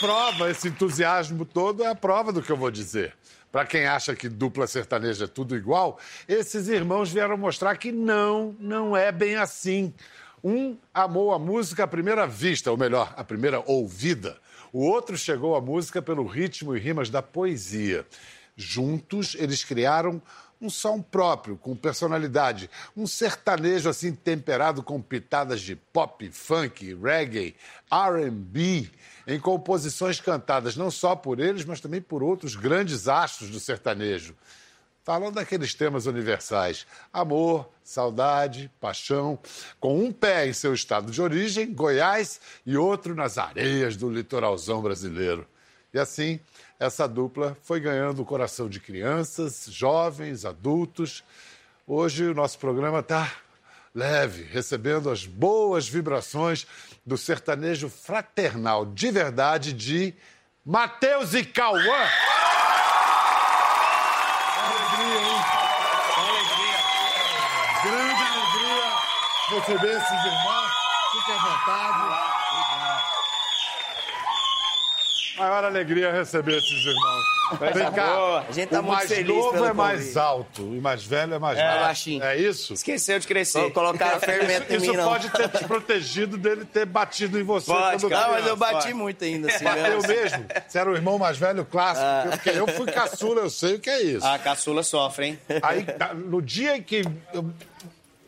prova, 0.00 0.50
esse 0.50 0.68
entusiasmo 0.68 1.44
todo 1.44 1.84
é 1.84 1.86
a 1.86 1.94
prova 1.94 2.32
do 2.32 2.42
que 2.42 2.50
eu 2.50 2.56
vou 2.56 2.70
dizer. 2.70 3.12
Para 3.52 3.66
quem 3.66 3.84
acha 3.84 4.16
que 4.16 4.30
dupla 4.30 4.66
sertaneja 4.66 5.24
é 5.24 5.28
tudo 5.28 5.54
igual, 5.54 5.98
esses 6.26 6.68
irmãos 6.68 7.12
vieram 7.12 7.36
mostrar 7.36 7.76
que 7.76 7.92
não, 7.92 8.56
não 8.58 8.96
é 8.96 9.12
bem 9.12 9.36
assim. 9.36 9.92
Um 10.42 10.78
amou 10.94 11.34
a 11.34 11.38
música 11.38 11.84
à 11.84 11.86
primeira 11.86 12.26
vista, 12.26 12.70
ou 12.70 12.78
melhor, 12.78 13.12
à 13.14 13.22
primeira 13.22 13.62
ouvida. 13.66 14.38
O 14.72 14.86
outro 14.86 15.18
chegou 15.18 15.54
à 15.54 15.60
música 15.60 16.00
pelo 16.00 16.24
ritmo 16.26 16.74
e 16.74 16.80
rimas 16.80 17.10
da 17.10 17.20
poesia. 17.20 18.06
Juntos, 18.56 19.36
eles 19.38 19.64
criaram 19.64 20.22
um 20.60 20.68
som 20.68 21.00
próprio, 21.00 21.56
com 21.56 21.74
personalidade, 21.74 22.68
um 22.96 23.06
sertanejo 23.06 23.88
assim 23.88 24.14
temperado 24.14 24.82
com 24.82 25.00
pitadas 25.00 25.60
de 25.60 25.74
pop, 25.74 26.30
funk, 26.30 26.94
reggae, 26.94 27.56
R&B, 27.90 28.90
em 29.26 29.40
composições 29.40 30.20
cantadas 30.20 30.76
não 30.76 30.90
só 30.90 31.16
por 31.16 31.40
eles, 31.40 31.64
mas 31.64 31.80
também 31.80 32.02
por 32.02 32.22
outros 32.22 32.54
grandes 32.54 33.08
astros 33.08 33.50
do 33.50 33.58
sertanejo. 33.58 34.36
Falando 35.02 35.36
daqueles 35.36 35.74
temas 35.74 36.04
universais: 36.04 36.86
amor, 37.10 37.68
saudade, 37.82 38.70
paixão, 38.78 39.38
com 39.80 39.98
um 39.98 40.12
pé 40.12 40.46
em 40.46 40.52
seu 40.52 40.74
estado 40.74 41.10
de 41.10 41.22
origem, 41.22 41.72
Goiás, 41.72 42.38
e 42.66 42.76
outro 42.76 43.14
nas 43.14 43.38
areias 43.38 43.96
do 43.96 44.10
litoralzão 44.10 44.82
brasileiro. 44.82 45.46
E 45.92 45.98
assim, 45.98 46.38
essa 46.78 47.08
dupla 47.08 47.56
foi 47.62 47.80
ganhando 47.80 48.22
o 48.22 48.24
coração 48.24 48.68
de 48.68 48.78
crianças, 48.78 49.66
jovens, 49.68 50.44
adultos. 50.44 51.24
Hoje 51.86 52.24
o 52.24 52.34
nosso 52.34 52.58
programa 52.58 53.00
está 53.00 53.30
leve, 53.94 54.44
recebendo 54.44 55.10
as 55.10 55.26
boas 55.26 55.88
vibrações 55.88 56.66
do 57.04 57.18
sertanejo 57.18 57.88
fraternal 57.88 58.86
de 58.86 59.10
verdade 59.10 59.72
de 59.72 60.14
Matheus 60.64 61.34
e 61.34 61.44
Cauã. 61.44 61.80
Alegria, 64.62 65.20
hein? 65.20 65.42
Alegria. 66.16 66.78
Grande 67.82 68.22
alegria 68.22 68.40
receber 69.50 69.96
esses 69.96 70.24
irmãos. 70.24 70.70
Fiquem 71.12 71.34
à 71.34 71.38
vontade. 71.38 72.29
Maior 75.40 75.64
alegria 75.64 76.12
receber 76.12 76.56
esses 76.58 76.84
irmãos. 76.84 77.40
Vem 77.74 77.90
cá. 77.92 78.14
boa. 78.14 78.44
A 78.48 78.52
gente 78.52 78.68
tá 78.68 78.78
o 78.78 78.82
muito 78.84 78.96
mais 78.96 79.08
feliz 79.10 79.34
novo 79.34 79.64
é 79.64 79.72
mais 79.72 79.98
convite. 80.00 80.18
alto 80.18 80.62
e 80.76 80.80
mais 80.80 81.02
velho 81.04 81.34
é 81.34 81.38
mais 81.38 81.58
É, 81.58 81.62
baixo. 81.66 81.80
baixinho. 81.80 82.22
É 82.22 82.36
isso? 82.36 82.72
Esqueceu 82.74 83.18
de 83.18 83.26
crescer. 83.26 83.60
Vou 83.60 83.70
colocar 83.72 84.20
fermento 84.20 84.72
em 84.72 84.76
Isso 84.76 84.90
mim, 84.90 84.96
não. 84.96 85.08
pode 85.08 85.28
ter 85.30 85.48
te 85.48 85.64
protegido 85.64 86.36
dele 86.38 86.64
ter 86.64 86.86
batido 86.86 87.40
em 87.40 87.42
você. 87.42 87.66
Pode, 87.72 88.02
quando 88.02 88.12
cara. 88.12 88.32
Mas 88.32 88.46
eu 88.46 88.56
bati 88.56 88.72
Pode. 88.74 88.94
muito 88.94 89.24
ainda, 89.24 89.48
assim. 89.52 89.64
Bateu 89.64 89.84
mesmo. 90.02 90.08
mesmo? 90.08 90.46
Você 90.68 90.78
era 90.78 90.90
o 90.90 90.94
irmão 90.94 91.18
mais 91.18 91.36
velho 91.38 91.64
clássico, 91.64 92.06
Ah. 92.06 92.26
porque 92.30 92.50
eu 92.50 92.68
fui 92.68 92.86
caçula, 92.86 93.40
eu 93.40 93.50
sei 93.50 93.74
o 93.74 93.80
que 93.80 93.90
é 93.90 94.02
isso. 94.02 94.24
A 94.26 94.38
caçula 94.38 94.82
sofre, 94.84 95.26
hein? 95.26 95.38
Aí, 95.62 95.84
no 96.26 96.40
dia 96.40 96.76
em 96.76 96.82
que 96.82 97.02
eu- 97.34 97.50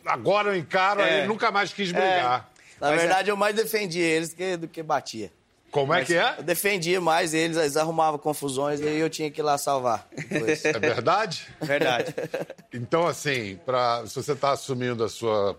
agora 0.05 0.49
eu 0.51 0.57
encaro, 0.57 1.01
É. 1.01 1.21
aí 1.21 1.27
nunca 1.29 1.51
mais 1.53 1.73
quis 1.73 1.93
brigar. 1.93 2.49
Na 2.81 2.89
Mas 2.91 2.97
é- 2.97 2.97
verdade, 3.07 3.31
eu 3.31 3.37
mais 3.37 3.55
defendia 3.55 4.05
eles 4.05 4.35
que- 4.35 4.57
do 4.57 4.67
que 4.67 4.83
batia. 4.83 5.31
Como 5.73 5.93
é 5.93 6.05
que 6.05 6.15
é? 6.15 6.35
Eu 6.39 6.43
defendia 6.45 7.01
mais 7.01 7.35
eles, 7.35 7.57
eles 7.57 7.77
arrumavam 7.77 8.19
confusões 8.21 8.79
e 8.81 8.85
eu 8.85 9.11
tinha 9.11 9.31
que 9.31 9.41
ir 9.41 9.43
lá 9.43 9.59
salvar. 9.59 10.07
depois. 10.17 10.65
É 10.65 10.73
verdade? 10.79 11.49
Verdade. 11.61 12.15
Então, 12.75 13.07
assim, 13.07 13.57
pra, 13.67 14.07
se 14.07 14.15
você 14.15 14.33
está 14.33 14.53
assumindo 14.53 15.03
a 15.05 15.09
sua 15.09 15.59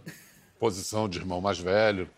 posição 0.60 1.08
de 1.10 1.20
irmão 1.20 1.40
mais 1.42 1.60
velho 1.60 2.10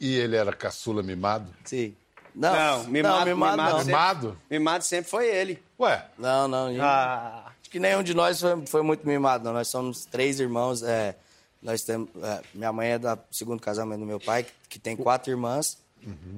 e 0.00 0.14
ele 0.16 0.34
era 0.36 0.52
caçula 0.52 1.02
mimado, 1.02 1.52
Sim. 1.64 1.94
Não, 2.34 2.52
Não, 2.54 2.84
mimado- 2.84 3.18
não, 3.18 3.24
mimado, 3.26 3.52
mimado 3.56 3.70
não. 3.72 3.78
sempre- 3.78 3.92
mimado? 3.92 4.38
Mimado 4.50 4.84
sempre 4.84 5.10
foi 5.10 5.26
ele. 5.28 5.62
Ué, 5.80 6.04
Não, 6.18 6.46
não. 6.48 6.68
gente. 6.70 6.80
Ah, 6.80 7.44
Acho 7.60 7.70
que 7.70 7.80
nenhum 7.80 8.02
de 8.02 8.14
nós 8.14 8.40
foi, 8.40 8.66
foi 8.66 8.82
muito 8.82 9.06
mimado, 9.06 9.44
não. 9.44 9.52
Nós 9.52 9.68
somos 9.68 10.04
três 10.04 10.38
irmãos. 10.40 10.82
é, 10.82 11.16
nós 11.62 11.82
temos, 11.82 12.08
é, 12.22 12.40
minha 12.54 12.72
mãe 12.72 12.90
é 12.90 12.98
do 12.98 13.18
segundo 13.30 13.60
casamento 13.60 14.00
do 14.00 14.06
meu 14.06 14.20
pai, 14.20 14.44
que, 14.44 14.50
que 14.70 14.78
tem 14.78 14.96
quatro 14.96 15.30
irmãs. 15.32 15.78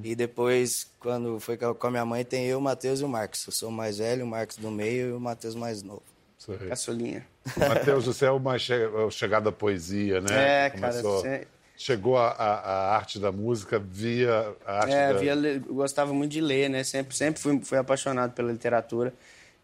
E 0.02 0.14
depois, 0.14 0.90
quando 0.98 1.38
foi 1.40 1.56
com 1.56 1.86
a- 1.86 1.90
minha 1.90 2.04
mãe, 2.04 2.24
tem 2.24 2.46
eu, 2.46 2.58
o 2.58 2.60
Matheus 2.62 3.00
e 3.00 3.04
o 3.04 3.08
Marcos. 3.08 3.46
Eu 3.46 3.52
sou 3.52 3.68
o 3.68 3.72
mais 3.72 3.98
velho, 3.98 4.24
o 4.24 4.28
Marcos 4.28 4.56
do 4.56 4.70
meio 4.70 5.10
e 5.10 5.12
o 5.12 5.20
Matheus 5.20 5.54
mais 5.54 5.82
novo. 5.82 6.02
aí. 6.48 6.68
caçulinha. 6.68 7.26
Matheus, 7.56 8.06
você 8.06 8.24
é 8.26 8.30
o 8.30 8.40
mais 8.40 8.62
che... 8.62 8.72
o 8.74 9.10
chegado 9.10 9.48
à 9.48 9.52
poesia, 9.52 10.20
né? 10.20 10.66
É, 10.66 10.70
cara, 10.70 11.02
você- 11.02 11.46
Chegou 11.76 12.18
a, 12.18 12.28
a- 12.28 12.60
a 12.60 12.96
arte 12.96 13.18
da 13.18 13.32
música 13.32 13.78
via 13.78 14.54
a 14.66 14.80
arte 14.80 14.92
É, 14.92 15.12
da... 15.14 15.18
via, 15.18 15.34
le- 15.34 15.62
eu 15.66 15.74
gostava 15.74 16.12
muito 16.12 16.30
de 16.32 16.40
ler, 16.40 16.68
né? 16.68 16.84
Sempre, 16.84 17.16
sempre 17.16 17.40
fui, 17.40 17.58
fui 17.62 17.78
apaixonado 17.78 18.32
pela 18.32 18.52
literatura. 18.52 19.14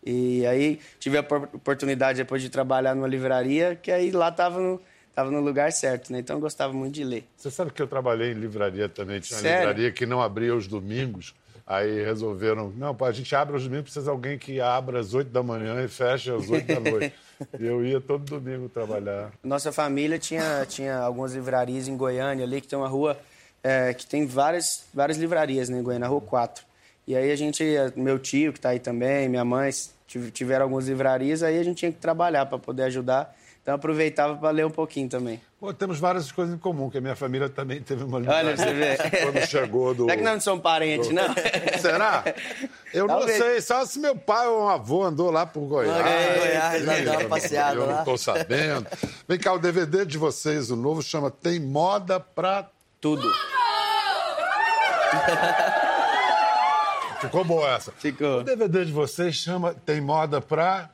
E 0.05 0.47
aí 0.47 0.81
tive 0.99 1.19
a 1.19 1.23
por- 1.23 1.49
oportunidade 1.53 2.17
depois 2.19 2.41
de 2.41 2.49
trabalhar 2.49 2.95
numa 2.95 3.09
livraria, 3.09 3.75
que 3.77 3.91
aí 3.93 4.11
lá 4.13 4.31
tava 4.33 4.59
no, 4.61 4.81
tava 5.16 5.31
no 5.31 5.41
lugar 5.41 5.72
certo, 5.72 6.12
né? 6.12 6.19
Então 6.19 6.37
eu 6.37 6.41
gostava 6.41 6.75
muito 6.75 6.94
de 6.94 7.03
ler. 7.03 7.25
Você 7.38 7.50
sabe 7.50 7.72
que 7.72 7.81
eu 7.81 7.87
trabalhei 7.87 8.32
em 8.32 8.34
livraria 8.34 8.87
também. 8.87 9.19
Tinha 9.19 9.38
uma 9.38 9.43
Sério? 9.43 9.59
livraria 9.60 9.91
que 9.91 10.04
não 10.04 10.21
abria 10.21 10.54
os 10.54 10.66
domingos. 10.66 11.34
Aí 11.66 12.04
resolveram, 12.04 12.71
não, 12.77 12.94
pô, 12.94 13.06
a 13.06 13.12
gente 13.12 13.34
abre 13.34 13.56
os 13.56 13.65
domingos, 13.65 13.84
precisa 13.84 14.04
de 14.04 14.10
alguém 14.10 14.38
que 14.38 14.60
abra 14.60 15.00
às 15.00 15.15
8 15.15 15.31
da 15.31 15.43
manhã 15.43 15.82
e 15.82 15.88
feche 15.88 16.31
às 16.31 16.49
8 16.49 16.66
da 16.66 16.78
noite. 16.78 17.15
e 17.59 17.65
eu 17.66 17.84
ia 17.84 18.00
todo 18.00 18.25
domingo 18.25 18.69
trabalhar. 18.69 19.32
Nossa 19.43 19.72
família 19.72 20.19
tinha, 20.19 20.65
tinha 20.69 20.99
algumas 20.99 21.33
livrarias 21.33 21.88
em 21.88 21.97
Goiânia 21.97 22.44
ali, 22.44 22.60
que 22.60 22.69
tem 22.69 22.78
uma 22.78 22.87
rua 22.87 23.19
é, 23.65 23.94
que 23.94 24.06
tem 24.06 24.27
várias, 24.27 24.84
várias 24.93 25.16
livrarias 25.16 25.69
né, 25.71 25.78
em 25.78 25.83
Goiânia, 25.83 26.06
na 26.06 26.09
Rua 26.09 26.21
4. 26.21 26.62
E 27.06 27.16
aí 27.16 27.33
a 27.33 27.37
gente, 27.37 27.65
meu 27.97 28.19
tio 28.19 28.53
que 28.53 28.59
está 28.59 28.69
aí 28.69 28.78
também, 28.78 29.28
minha 29.28 29.44
mãe, 29.44 29.71
tiveram 30.06 30.65
algumas 30.65 30.87
livrarias, 30.89 31.43
aí 31.43 31.59
a 31.59 31.62
gente 31.62 31.77
tinha 31.78 31.93
que 31.93 31.99
trabalhar 31.99 32.47
para 32.47 32.59
poder 32.59 32.84
ajudar. 32.84 33.34
Então 33.62 33.72
eu 33.72 33.77
aproveitava 33.77 34.37
para 34.37 34.50
ler 34.50 34.65
um 34.65 34.71
pouquinho 34.71 35.09
também. 35.09 35.41
Pô, 35.59 35.75
temos 35.75 35.99
várias 35.99 36.31
coisas 36.31 36.55
em 36.55 36.59
comum, 36.59 36.89
que 36.89 36.99
a 36.99 37.00
minha 37.00 37.17
família 37.17 37.49
também 37.49 37.83
teve 37.83 38.05
uma 38.05 38.21
livraria. 38.21 38.50
Olha, 38.50 38.56
pra 38.56 38.65
você 38.65 38.72
ver. 38.72 38.99
Quando 39.22 39.45
chegou 39.47 39.93
do... 39.93 40.05
Será 40.05 40.16
que 40.16 40.22
não 40.22 40.39
são 40.41 40.56
parentes, 40.61 41.11
não? 41.11 41.25
Será? 41.81 42.22
Eu 42.95 43.09
não 43.09 43.19
Talvez. 43.19 43.39
sei, 43.39 43.61
só 43.61 43.84
se 43.84 43.99
meu 43.99 44.15
pai 44.15 44.47
ou 44.47 44.66
um 44.66 44.69
avô 44.69 45.03
andou 45.03 45.33
lá 45.33 45.45
por 45.45 45.62
Goiás. 45.66 46.06
É, 46.06 46.39
Goiás, 46.39 46.84
lá 46.87 46.95
deu 46.95 47.12
uma 47.15 47.22
Eu 47.22 47.28
passeada 47.28 47.75
não- 47.75 47.83
Eu 47.83 47.89
não 47.89 47.97
lá. 47.97 48.05
tô 48.05 48.16
sabendo. 48.16 48.87
Vem 49.27 49.39
cá, 49.39 49.53
o 49.53 49.59
DVD 49.59 50.06
de 50.06 50.16
vocês, 50.16 50.71
o 50.71 50.77
novo, 50.77 51.03
chama 51.03 51.28
Tem 51.28 51.59
Moda 51.59 52.21
Pra... 52.21 52.69
Tudo. 53.00 53.28
Ficou 57.26 57.44
boa 57.44 57.75
essa. 57.75 57.92
Ficou. 57.92 58.41
O 58.41 58.44
DVD 58.44 58.84
de 58.84 58.92
vocês 58.92 59.34
chama 59.34 59.75
Tem 59.75 60.00
Moda 60.00 60.41
Pra... 60.41 60.91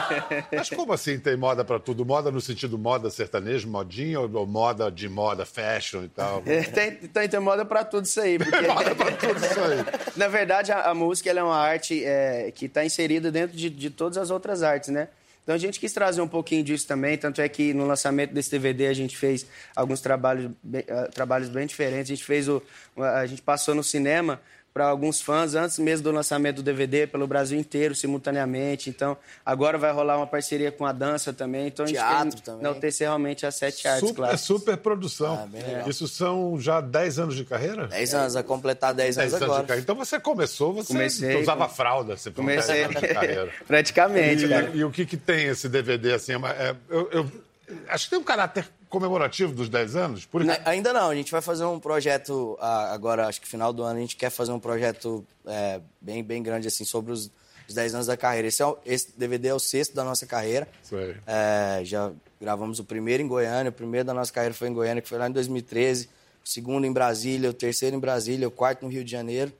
Mas 0.52 0.70
como 0.70 0.92
assim 0.92 1.18
tem 1.18 1.36
moda 1.36 1.64
pra 1.64 1.78
tudo? 1.78 2.04
Moda 2.04 2.30
no 2.30 2.40
sentido 2.40 2.78
moda 2.78 3.10
sertanejo, 3.10 3.68
modinha 3.68 4.20
ou 4.20 4.46
moda 4.46 4.90
de 4.90 5.08
moda, 5.08 5.44
fashion 5.44 6.04
e 6.04 6.08
tal? 6.08 6.42
É, 6.46 6.62
tem, 6.62 6.92
tem, 6.92 7.28
tem 7.28 7.40
moda 7.40 7.64
para 7.64 7.84
tudo 7.84 8.04
isso 8.04 8.20
aí. 8.20 8.38
Porque... 8.38 8.66
moda 8.66 8.94
pra 8.94 9.12
tudo 9.12 9.36
isso 9.36 9.60
aí. 9.60 9.84
Na 10.16 10.28
verdade, 10.28 10.72
a, 10.72 10.90
a 10.90 10.94
música 10.94 11.30
é 11.30 11.42
uma 11.42 11.56
arte 11.56 12.04
é, 12.04 12.50
que 12.52 12.66
está 12.66 12.84
inserida 12.84 13.30
dentro 13.30 13.56
de, 13.56 13.70
de 13.70 13.90
todas 13.90 14.18
as 14.18 14.30
outras 14.30 14.62
artes, 14.62 14.88
né? 14.90 15.08
Então 15.42 15.54
a 15.54 15.58
gente 15.58 15.78
quis 15.78 15.92
trazer 15.92 16.22
um 16.22 16.28
pouquinho 16.28 16.64
disso 16.64 16.86
também, 16.86 17.18
tanto 17.18 17.40
é 17.42 17.48
que 17.50 17.74
no 17.74 17.86
lançamento 17.86 18.32
desse 18.32 18.50
DVD 18.50 18.86
a 18.86 18.94
gente 18.94 19.14
fez 19.14 19.46
alguns 19.76 20.00
trabalhos 20.00 20.50
bem, 20.62 20.84
ah, 20.88 21.08
trabalhos 21.12 21.50
bem 21.50 21.66
diferentes. 21.66 22.10
A 22.10 22.14
gente 22.14 22.24
fez 22.24 22.48
o, 22.48 22.62
a 22.96 23.26
gente 23.26 23.42
passou 23.42 23.74
no 23.74 23.84
cinema 23.84 24.40
para 24.74 24.86
alguns 24.88 25.20
fãs 25.20 25.54
antes 25.54 25.78
mesmo 25.78 26.02
do 26.02 26.10
lançamento 26.10 26.56
do 26.56 26.62
DVD 26.64 27.06
pelo 27.06 27.28
Brasil 27.28 27.56
inteiro 27.56 27.94
simultaneamente. 27.94 28.90
Então 28.90 29.16
agora 29.46 29.78
vai 29.78 29.92
rolar 29.92 30.16
uma 30.16 30.26
parceria 30.26 30.72
com 30.72 30.84
a 30.84 30.90
dança 30.90 31.32
também. 31.32 31.68
Então 31.68 31.84
a 31.84 31.86
gente 31.88 31.96
Teatro 31.96 32.36
quer 32.36 32.42
também. 32.42 32.60
enaltecer 32.62 33.06
realmente 33.06 33.46
as 33.46 33.54
sete 33.54 33.86
artes, 33.86 34.00
Super, 34.08 34.14
claro. 34.22 34.38
super 34.38 34.76
produção. 34.76 35.44
Ah, 35.44 35.48
legal. 35.56 35.88
Isso 35.88 36.08
são 36.08 36.58
já 36.60 36.80
10 36.80 37.20
anos 37.20 37.36
de 37.36 37.44
carreira? 37.44 37.86
10 37.86 38.14
anos, 38.14 38.34
vai 38.34 38.42
completar 38.42 38.92
10 38.92 39.16
anos 39.16 39.30
10 39.30 39.34
anos 39.34 39.38
de 39.38 39.44
agora. 39.52 39.66
carreira. 39.68 39.82
Então 39.82 39.94
você 39.94 40.18
começou, 40.18 40.74
você 40.74 40.88
Comecei, 40.92 41.40
usava 41.40 41.64
come- 41.66 41.76
fralda, 41.76 42.16
você 42.16 42.30
Comecei 42.32 42.74
10 42.74 42.86
anos 42.90 43.00
de 43.00 43.08
carreira. 43.14 43.50
praticamente, 43.68 44.48
cara. 44.48 44.70
E, 44.74 44.78
e 44.78 44.84
o 44.84 44.90
que, 44.90 45.06
que 45.06 45.16
tem 45.16 45.46
esse 45.46 45.68
DVD 45.68 46.14
assim? 46.14 46.32
é 46.32 46.36
é- 46.70 46.76
eu, 46.90 47.08
eu 47.12 47.30
acho 47.88 48.06
que 48.06 48.10
tem 48.10 48.18
um 48.18 48.24
caráter 48.24 48.66
comemorativo 48.94 49.52
dos 49.54 49.68
10 49.68 49.96
anos. 49.96 50.24
Por... 50.26 50.44
Na- 50.44 50.58
Ainda 50.64 50.92
não, 50.92 51.10
a 51.10 51.14
gente 51.14 51.30
vai 51.32 51.40
fazer 51.42 51.64
um 51.64 51.80
projeto 51.80 52.56
ah, 52.60 52.92
agora, 52.94 53.26
acho 53.26 53.40
que 53.40 53.48
final 53.48 53.72
do 53.72 53.82
ano, 53.82 53.98
a 53.98 54.00
gente 54.00 54.16
quer 54.16 54.30
fazer 54.30 54.52
um 54.52 54.60
projeto 54.60 55.24
é, 55.46 55.80
bem, 56.00 56.22
bem 56.22 56.42
grande 56.42 56.68
assim 56.68 56.84
sobre 56.84 57.12
os, 57.12 57.30
os 57.68 57.74
10 57.74 57.94
anos 57.96 58.06
da 58.06 58.16
carreira. 58.16 58.46
Esse, 58.48 58.62
é 58.62 58.66
o- 58.66 58.78
esse 58.86 59.12
DVD 59.18 59.48
é 59.48 59.54
o 59.54 59.58
sexto 59.58 59.94
da 59.94 60.04
nossa 60.04 60.24
carreira. 60.26 60.68
É, 61.26 61.80
já 61.84 62.12
gravamos 62.40 62.78
o 62.78 62.84
primeiro 62.84 63.22
em 63.22 63.26
Goiânia, 63.26 63.70
o 63.70 63.72
primeiro 63.72 64.06
da 64.06 64.14
nossa 64.14 64.32
carreira 64.32 64.54
foi 64.54 64.68
em 64.68 64.72
Goiânia, 64.72 65.02
que 65.02 65.08
foi 65.08 65.18
lá 65.18 65.28
em 65.28 65.32
2013, 65.32 66.08
o 66.44 66.48
segundo 66.48 66.86
em 66.86 66.92
Brasília, 66.92 67.50
o 67.50 67.54
terceiro 67.54 67.96
em 67.96 67.98
Brasília, 67.98 68.46
o 68.46 68.50
quarto 68.50 68.82
no 68.84 68.88
Rio 68.90 69.02
de 69.04 69.10
Janeiro, 69.10 69.50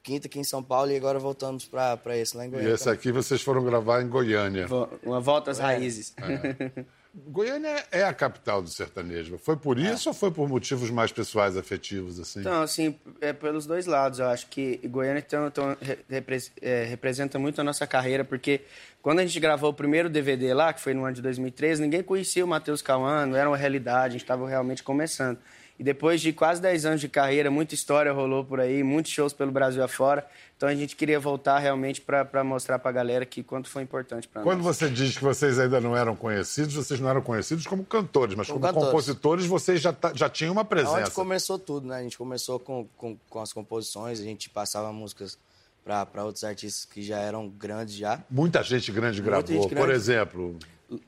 o 0.00 0.02
quinto 0.02 0.26
aqui 0.26 0.40
em 0.40 0.44
São 0.44 0.62
Paulo 0.62 0.90
e 0.90 0.96
agora 0.96 1.18
voltamos 1.20 1.64
para 1.64 2.16
esse 2.18 2.36
lá 2.36 2.44
em 2.44 2.48
E 2.48 2.50
Goiânia. 2.50 2.74
esse 2.74 2.90
aqui 2.90 3.12
vocês 3.12 3.40
foram 3.40 3.62
gravar 3.64 4.02
em 4.02 4.08
Goiânia. 4.08 4.66
Uma 5.04 5.20
volta 5.20 5.50
às 5.52 5.58
raízes. 5.60 6.12
É. 6.18 6.82
Goiânia 7.14 7.84
é 7.92 8.04
a 8.04 8.14
capital 8.14 8.62
do 8.62 8.70
sertanejo. 8.70 9.36
Foi 9.36 9.54
por 9.54 9.78
isso 9.78 10.08
é. 10.08 10.10
ou 10.10 10.14
foi 10.14 10.30
por 10.30 10.48
motivos 10.48 10.90
mais 10.90 11.12
pessoais, 11.12 11.58
afetivos, 11.58 12.18
assim? 12.18 12.40
Então, 12.40 12.62
assim, 12.62 12.98
é 13.20 13.34
pelos 13.34 13.66
dois 13.66 13.84
lados. 13.84 14.18
Eu 14.18 14.28
acho 14.28 14.46
que 14.46 14.78
Goiânia 14.88 15.22
então, 15.26 15.46
então, 15.46 15.76
repre, 16.08 16.38
é, 16.62 16.84
representa 16.84 17.38
muito 17.38 17.60
a 17.60 17.64
nossa 17.64 17.86
carreira, 17.86 18.24
porque 18.24 18.62
quando 19.02 19.18
a 19.18 19.26
gente 19.26 19.38
gravou 19.38 19.70
o 19.70 19.74
primeiro 19.74 20.08
DVD 20.08 20.54
lá, 20.54 20.72
que 20.72 20.80
foi 20.80 20.94
no 20.94 21.04
ano 21.04 21.14
de 21.14 21.20
2013, 21.20 21.82
ninguém 21.82 22.02
conhecia 22.02 22.42
o 22.42 22.48
Matheus 22.48 22.80
Cauã, 22.80 23.26
não 23.26 23.36
era 23.36 23.48
uma 23.48 23.58
realidade, 23.58 24.06
a 24.06 24.10
gente 24.12 24.22
estava 24.22 24.48
realmente 24.48 24.82
começando. 24.82 25.38
E 25.78 25.84
depois 25.84 26.20
de 26.20 26.32
quase 26.32 26.60
10 26.60 26.86
anos 26.86 27.00
de 27.00 27.08
carreira, 27.08 27.50
muita 27.50 27.74
história 27.74 28.12
rolou 28.12 28.44
por 28.44 28.60
aí, 28.60 28.82
muitos 28.82 29.10
shows 29.10 29.32
pelo 29.32 29.50
Brasil 29.50 29.82
afora. 29.82 30.26
Então 30.56 30.68
a 30.68 30.74
gente 30.74 30.94
queria 30.94 31.18
voltar 31.18 31.58
realmente 31.58 32.00
para 32.00 32.44
mostrar 32.44 32.78
para 32.78 32.90
a 32.90 32.92
galera 32.92 33.26
que 33.26 33.42
quanto 33.42 33.68
foi 33.68 33.82
importante 33.82 34.28
para 34.28 34.42
nós. 34.42 34.50
Quando 34.50 34.62
você 34.62 34.88
diz 34.88 35.16
que 35.16 35.24
vocês 35.24 35.58
ainda 35.58 35.80
não 35.80 35.96
eram 35.96 36.14
conhecidos, 36.14 36.74
vocês 36.74 37.00
não 37.00 37.08
eram 37.08 37.20
conhecidos 37.20 37.66
como 37.66 37.84
cantores, 37.84 38.34
mas 38.34 38.46
como, 38.46 38.60
como 38.60 38.72
cantores. 38.72 38.90
compositores 38.90 39.46
vocês 39.46 39.80
já, 39.80 39.94
já 40.14 40.28
tinham 40.28 40.52
uma 40.52 40.64
presença. 40.64 41.00
Onde 41.00 41.10
começou 41.10 41.58
tudo, 41.58 41.88
né? 41.88 41.96
A 41.96 42.02
gente 42.02 42.16
começou 42.16 42.60
com, 42.60 42.86
com, 42.96 43.16
com 43.28 43.40
as 43.40 43.52
composições, 43.52 44.20
a 44.20 44.24
gente 44.24 44.48
passava 44.48 44.92
músicas 44.92 45.36
para 45.84 46.24
outros 46.24 46.44
artistas 46.44 46.84
que 46.84 47.02
já 47.02 47.18
eram 47.18 47.48
grandes 47.48 47.94
já. 47.94 48.22
Muita 48.30 48.62
gente 48.62 48.92
grande 48.92 49.20
Muita 49.20 49.42
gravou. 49.42 49.62
Gente 49.62 49.68
grande. 49.68 49.86
Por 49.86 49.92
exemplo, 49.92 50.56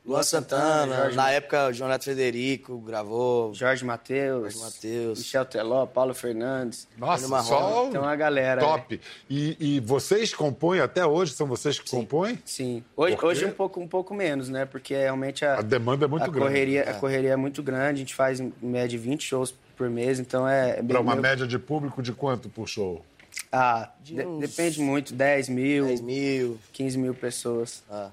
Luan 0.05 0.23
Santana, 0.23 0.97
Jorge... 0.97 1.17
na 1.17 1.31
época 1.31 1.69
o 1.69 1.73
Jonato 1.73 2.05
Federico 2.05 2.79
gravou. 2.79 3.53
Jorge 3.55 3.85
Matheus. 3.85 4.55
Jorge 4.55 4.59
Matheus. 4.59 5.19
Michel 5.19 5.45
Teló, 5.45 5.87
Paulo 5.87 6.15
Fernandes. 6.15 6.89
Nossa, 6.97 7.27
só 7.43 7.89
Tem 7.91 8.01
uma 8.01 8.17
galera. 8.17 8.61
Top. 8.61 9.01
E, 9.29 9.57
e, 9.59 9.81
vocês 9.81 10.35
compõem 10.35 10.81
até 10.81 11.05
hoje? 11.05 11.33
São 11.33 11.47
vocês 11.47 11.79
que 11.79 11.89
Sim. 11.89 11.99
compõem? 11.99 12.39
Sim. 12.45 12.85
Hoje, 12.97 13.17
hoje 13.23 13.47
um, 13.47 13.53
pouco, 13.53 13.81
um 13.81 13.89
pouco 13.89 14.15
menos, 14.15 14.49
né? 14.49 14.65
Porque 14.65 14.95
realmente 14.95 15.45
a, 15.45 15.59
a 15.59 15.63
demanda 15.63 16.05
é 16.05 16.09
muito 16.09 16.25
a 16.25 16.29
grande. 16.29 16.47
Correria, 16.47 16.81
é. 16.83 16.91
A 16.91 16.95
correria 16.95 17.33
é 17.33 17.37
muito 17.37 17.63
grande. 17.63 17.95
A 17.95 18.05
gente 18.05 18.15
faz 18.15 18.41
em 18.41 18.53
média 18.63 18.99
20 18.99 19.23
shows 19.23 19.55
por 19.77 19.91
mês, 19.91 20.19
então 20.21 20.49
é. 20.49 20.79
é 20.79 20.83
Para 20.83 21.01
uma 21.01 21.13
meio... 21.13 21.23
média 21.23 21.47
de 21.47 21.59
público 21.59 22.03
de 22.03 22.13
quanto 22.13 22.49
por 22.49 22.69
show? 22.69 23.05
Ah, 23.51 23.91
de 24.03 24.21
uns... 24.21 24.41
depende 24.41 24.81
muito. 24.81 25.15
10 25.15 25.49
mil. 25.49 25.87
10 25.87 26.01
mil. 26.01 26.59
15 26.73 26.99
mil 26.99 27.15
pessoas. 27.15 27.83
Ah. 27.91 28.11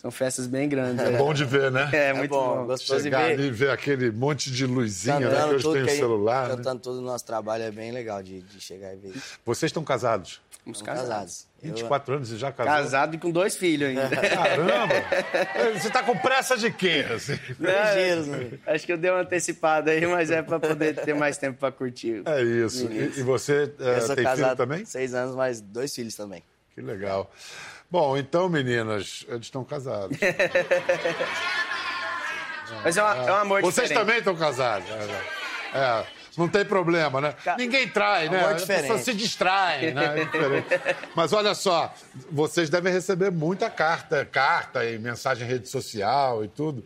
São 0.00 0.12
festas 0.12 0.46
bem 0.46 0.68
grandes. 0.68 1.04
É, 1.04 1.12
é. 1.12 1.18
bom 1.18 1.34
de 1.34 1.44
ver, 1.44 1.72
né? 1.72 1.90
É, 1.92 2.10
é 2.10 2.12
muito 2.12 2.30
bom. 2.30 2.58
bom. 2.58 2.66
Gostoso 2.66 3.02
Chegar 3.02 3.22
de 3.22 3.26
ver. 3.26 3.32
ali 3.32 3.48
e 3.48 3.50
ver 3.50 3.70
aquele 3.70 4.12
monte 4.12 4.48
de 4.48 4.64
luzinha, 4.64 5.18
né? 5.18 5.48
Que 5.48 5.54
hoje 5.54 5.72
tem 5.72 5.82
o 5.82 5.88
celular. 5.88 6.50
Cantando 6.50 6.74
né? 6.76 6.80
todo 6.84 6.98
o 6.98 7.02
nosso 7.02 7.26
trabalho 7.26 7.64
é 7.64 7.70
bem 7.72 7.90
legal 7.90 8.22
de, 8.22 8.40
de 8.40 8.60
chegar 8.60 8.92
e 8.94 8.96
ver. 8.96 9.12
Vocês 9.44 9.70
estão 9.70 9.82
casados? 9.82 10.40
Estamos 10.58 10.82
casados. 10.82 11.08
casados. 11.08 11.48
24 11.60 12.14
anos 12.14 12.30
e 12.30 12.36
já 12.36 12.52
casado? 12.52 12.76
Casado 12.76 13.14
e 13.16 13.18
com 13.18 13.32
dois 13.32 13.56
filhos 13.56 13.88
ainda. 13.88 14.08
Caramba! 14.08 14.94
Você 15.74 15.90
tá 15.90 16.04
com 16.04 16.16
pressa 16.16 16.56
de 16.56 16.70
quê? 16.70 17.04
Assim? 17.12 17.36
Não, 17.58 18.72
acho 18.72 18.86
que 18.86 18.92
eu 18.92 18.98
dei 18.98 19.10
uma 19.10 19.22
antecipada 19.22 19.90
aí, 19.90 20.06
mas 20.06 20.30
é 20.30 20.42
para 20.42 20.60
poder 20.60 20.94
ter 20.94 21.14
mais 21.14 21.38
tempo 21.38 21.58
para 21.58 21.72
curtir. 21.72 22.22
É 22.24 22.40
isso. 22.40 22.86
E, 22.86 23.18
e, 23.18 23.22
você 23.24 23.72
é, 23.80 24.14
tem 24.14 24.36
filho 24.36 24.56
também? 24.56 24.84
Seis 24.84 25.12
anos, 25.12 25.34
mas 25.34 25.60
dois 25.60 25.92
filhos 25.92 26.14
também. 26.14 26.44
Que 26.72 26.80
legal. 26.82 27.28
Bom, 27.90 28.16
então, 28.18 28.48
meninas, 28.48 29.24
eles 29.28 29.46
estão 29.46 29.64
casados. 29.64 30.16
Mas 32.84 32.96
é, 32.96 33.02
uma, 33.02 33.14
é 33.14 33.32
um 33.32 33.36
amor 33.36 33.62
Vocês 33.62 33.88
diferente. 33.88 34.06
também 34.06 34.18
estão 34.18 34.36
casados. 34.36 34.88
É, 34.90 35.78
é, 35.78 36.06
não 36.36 36.48
tem 36.48 36.64
problema, 36.64 37.20
né? 37.20 37.34
Ninguém 37.56 37.88
trai, 37.88 38.26
é 38.26 38.30
né? 38.30 38.44
A 38.44 38.54
pessoa 38.54 38.98
se 38.98 39.12
distrai, 39.14 39.90
né? 39.92 40.20
É 40.20 40.96
Mas 41.16 41.32
olha 41.32 41.54
só, 41.54 41.92
vocês 42.30 42.70
devem 42.70 42.92
receber 42.92 43.30
muita 43.30 43.68
carta, 43.70 44.24
carta 44.24 44.84
e 44.84 44.98
mensagem 44.98 45.46
em 45.46 45.50
rede 45.50 45.68
social 45.68 46.44
e 46.44 46.48
tudo. 46.48 46.84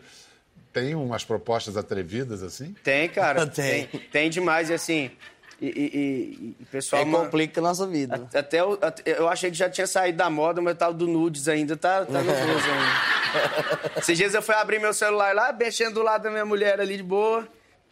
Tem 0.72 0.94
umas 0.94 1.22
propostas 1.22 1.76
atrevidas 1.76 2.42
assim? 2.42 2.74
Tem, 2.82 3.08
cara. 3.08 3.44
tem. 3.50 3.86
tem. 3.86 4.00
Tem 4.00 4.30
demais 4.30 4.70
e 4.70 4.74
assim. 4.74 5.10
E, 5.62 5.66
e, 5.68 6.56
e, 6.60 6.64
pessoal. 6.64 7.02
É, 7.02 7.04
complica 7.04 7.60
a 7.60 7.62
nossa 7.62 7.86
vida. 7.86 8.16
Né? 8.16 8.26
Até 8.34 8.60
eu, 8.60 8.76
eu 9.06 9.28
achei 9.28 9.48
que 9.48 9.56
já 9.56 9.70
tinha 9.70 9.86
saído 9.86 10.18
da 10.18 10.28
moda, 10.28 10.60
mas 10.60 10.76
tal 10.76 10.92
do 10.92 11.06
nudes 11.06 11.46
ainda 11.46 11.76
tá, 11.76 12.04
tá 12.04 12.20
nervoso 12.20 12.66
ainda. 12.68 13.92
Esses 14.00 14.18
dias 14.18 14.34
eu 14.34 14.42
fui 14.42 14.56
abrir 14.56 14.80
meu 14.80 14.92
celular 14.92 15.32
lá, 15.32 15.52
mexendo 15.52 15.94
do 15.94 16.02
lado 16.02 16.22
da 16.24 16.30
minha 16.30 16.44
mulher 16.44 16.80
ali 16.80 16.96
de 16.96 17.02
boa. 17.04 17.46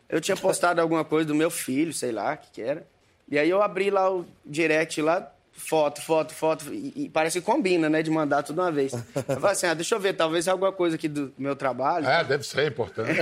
Eu 0.09 0.21
tinha 0.21 0.37
postado 0.37 0.81
alguma 0.81 1.05
coisa 1.05 1.29
do 1.29 1.35
meu 1.35 1.49
filho, 1.49 1.93
sei 1.93 2.11
lá, 2.11 2.35
o 2.35 2.39
que, 2.39 2.51
que 2.55 2.61
era. 2.61 2.85
E 3.31 3.39
aí 3.39 3.49
eu 3.49 3.63
abri 3.63 3.89
lá 3.89 4.13
o 4.13 4.27
direct 4.45 5.01
lá, 5.01 5.31
foto, 5.53 6.03
foto, 6.03 6.35
foto, 6.35 6.75
e, 6.75 7.05
e, 7.05 7.09
parece 7.09 7.39
que 7.39 7.47
combina, 7.47 7.89
né, 7.89 8.03
de 8.03 8.11
mandar 8.11 8.43
tudo 8.43 8.61
uma 8.61 8.73
vez. 8.73 8.93
Eu 8.93 9.37
falei 9.37 9.53
assim, 9.53 9.67
ah, 9.69 9.75
deixa 9.75 9.95
eu 9.95 10.01
ver, 10.01 10.15
talvez 10.15 10.49
alguma 10.49 10.73
coisa 10.73 10.97
aqui 10.97 11.07
do 11.07 11.33
meu 11.39 11.55
trabalho. 11.55 12.09
É, 12.09 12.25
deve 12.25 12.43
ser 12.43 12.67
importante. 12.67 13.21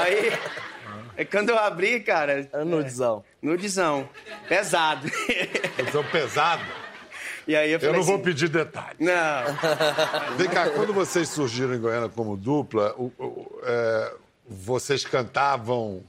aí 0.00 0.32
é 1.16 1.24
quando 1.24 1.50
eu 1.50 1.58
abri, 1.58 2.00
cara. 2.00 2.48
Era 2.52 2.64
nudizão. 2.64 3.24
É, 3.42 3.46
nudizão. 3.46 4.08
Pesado. 4.48 5.10
Nudizão 5.78 6.04
pesado? 6.04 6.62
E 7.46 7.56
aí 7.56 7.72
eu, 7.72 7.78
eu 7.80 7.92
não 7.92 8.00
assim, 8.00 8.10
vou 8.10 8.18
pedir 8.20 8.48
detalhes. 8.48 8.96
Não. 8.98 10.36
Vem 10.36 10.48
cá, 10.48 10.70
quando 10.70 10.92
vocês 10.92 11.28
surgiram 11.28 11.74
em 11.74 11.80
Goiânia 11.80 12.08
como 12.08 12.36
dupla, 12.36 12.94
o, 12.96 13.12
o, 13.18 13.60
é, 13.64 14.14
vocês 14.46 15.04
cantavam 15.04 16.02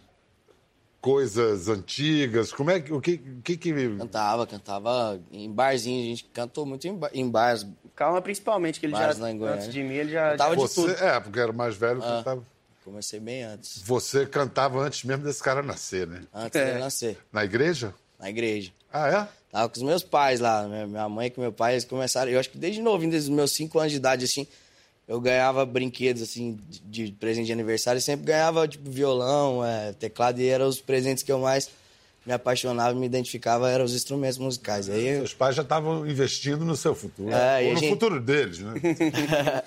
coisas 1.02 1.68
antigas? 1.68 2.54
Como 2.54 2.70
é 2.70 2.80
que 2.80 2.94
o 2.94 3.02
que 3.02 3.18
que, 3.44 3.58
que... 3.58 3.98
cantava, 3.98 4.46
cantava 4.46 5.20
em 5.32 5.52
barzinho, 5.52 6.04
a 6.04 6.06
gente 6.06 6.26
cantou 6.26 6.66
muito 6.66 6.88
em, 6.88 6.96
bar, 6.96 7.10
em 7.14 7.28
bars. 7.28 7.66
Calma, 7.96 8.22
principalmente 8.22 8.80
que 8.80 8.86
ele 8.86 8.96
já 8.96 9.10
antes 9.10 9.72
de 9.74 9.82
mim 9.82 9.96
ele 9.96 10.12
já 10.12 10.32
cantava 10.32 10.56
de 10.56 10.74
tudo. 10.74 10.92
É, 10.92 11.20
porque 11.20 11.40
era 11.40 11.52
mais 11.52 11.76
velho, 11.76 12.02
ah. 12.04 12.18
cantava. 12.18 12.44
Comecei 12.92 13.22
bem 13.22 13.44
antes. 13.44 13.82
Você 13.86 14.26
cantava 14.26 14.78
antes 14.82 15.06
mesmo 15.06 15.24
desse 15.24 15.42
cara 15.42 15.64
nascer, 15.64 16.06
né? 16.06 16.24
Antes 16.34 16.60
é. 16.60 16.66
dele 16.66 16.80
nascer. 16.80 17.18
Na 17.32 17.46
igreja? 17.46 17.94
Na 18.20 18.30
igreja. 18.30 18.74
Ah, 18.92 19.08
é? 19.08 19.28
Tava 19.50 19.70
com 19.70 19.78
os 19.78 19.82
meus 19.82 20.04
pais 20.04 20.42
lá, 20.42 20.68
né? 20.68 20.86
minha 20.86 21.08
mãe 21.08 21.32
com 21.32 21.40
meu 21.40 21.54
pai, 21.54 21.76
eles 21.76 21.86
começaram. 21.86 22.30
Eu 22.30 22.38
acho 22.38 22.50
que 22.50 22.58
desde 22.58 22.82
novinho, 22.82 23.10
desde 23.10 23.30
os 23.30 23.36
meus 23.36 23.54
5 23.54 23.80
anos 23.80 23.94
de 23.94 23.98
idade, 23.98 24.26
assim, 24.26 24.46
eu 25.08 25.22
ganhava 25.22 25.66
brinquedos, 25.66 26.22
assim, 26.22 26.60
de, 26.70 27.06
de 27.06 27.12
presente 27.14 27.46
de 27.46 27.54
aniversário. 27.54 27.98
E 27.98 28.02
sempre 28.02 28.26
ganhava, 28.26 28.68
tipo, 28.68 28.92
violão, 28.92 29.66
é, 29.66 29.94
teclado, 29.94 30.42
e 30.42 30.48
eram 30.50 30.68
os 30.68 30.82
presentes 30.82 31.24
que 31.24 31.32
eu 31.32 31.40
mais 31.40 31.70
me 32.26 32.34
apaixonava, 32.34 32.94
me 32.94 33.06
identificava, 33.06 33.72
eram 33.72 33.86
os 33.86 33.96
instrumentos 33.96 34.38
musicais. 34.38 34.90
Aí, 34.90 35.16
Seus 35.16 35.34
pais 35.34 35.56
já 35.56 35.62
estavam 35.62 36.06
investindo 36.06 36.66
no 36.66 36.76
seu 36.76 36.94
futuro. 36.94 37.32
É, 37.32 37.68
ou 37.68 37.74
no 37.74 37.80
gente... 37.80 37.90
futuro 37.90 38.20
deles, 38.20 38.60
né? 38.60 38.74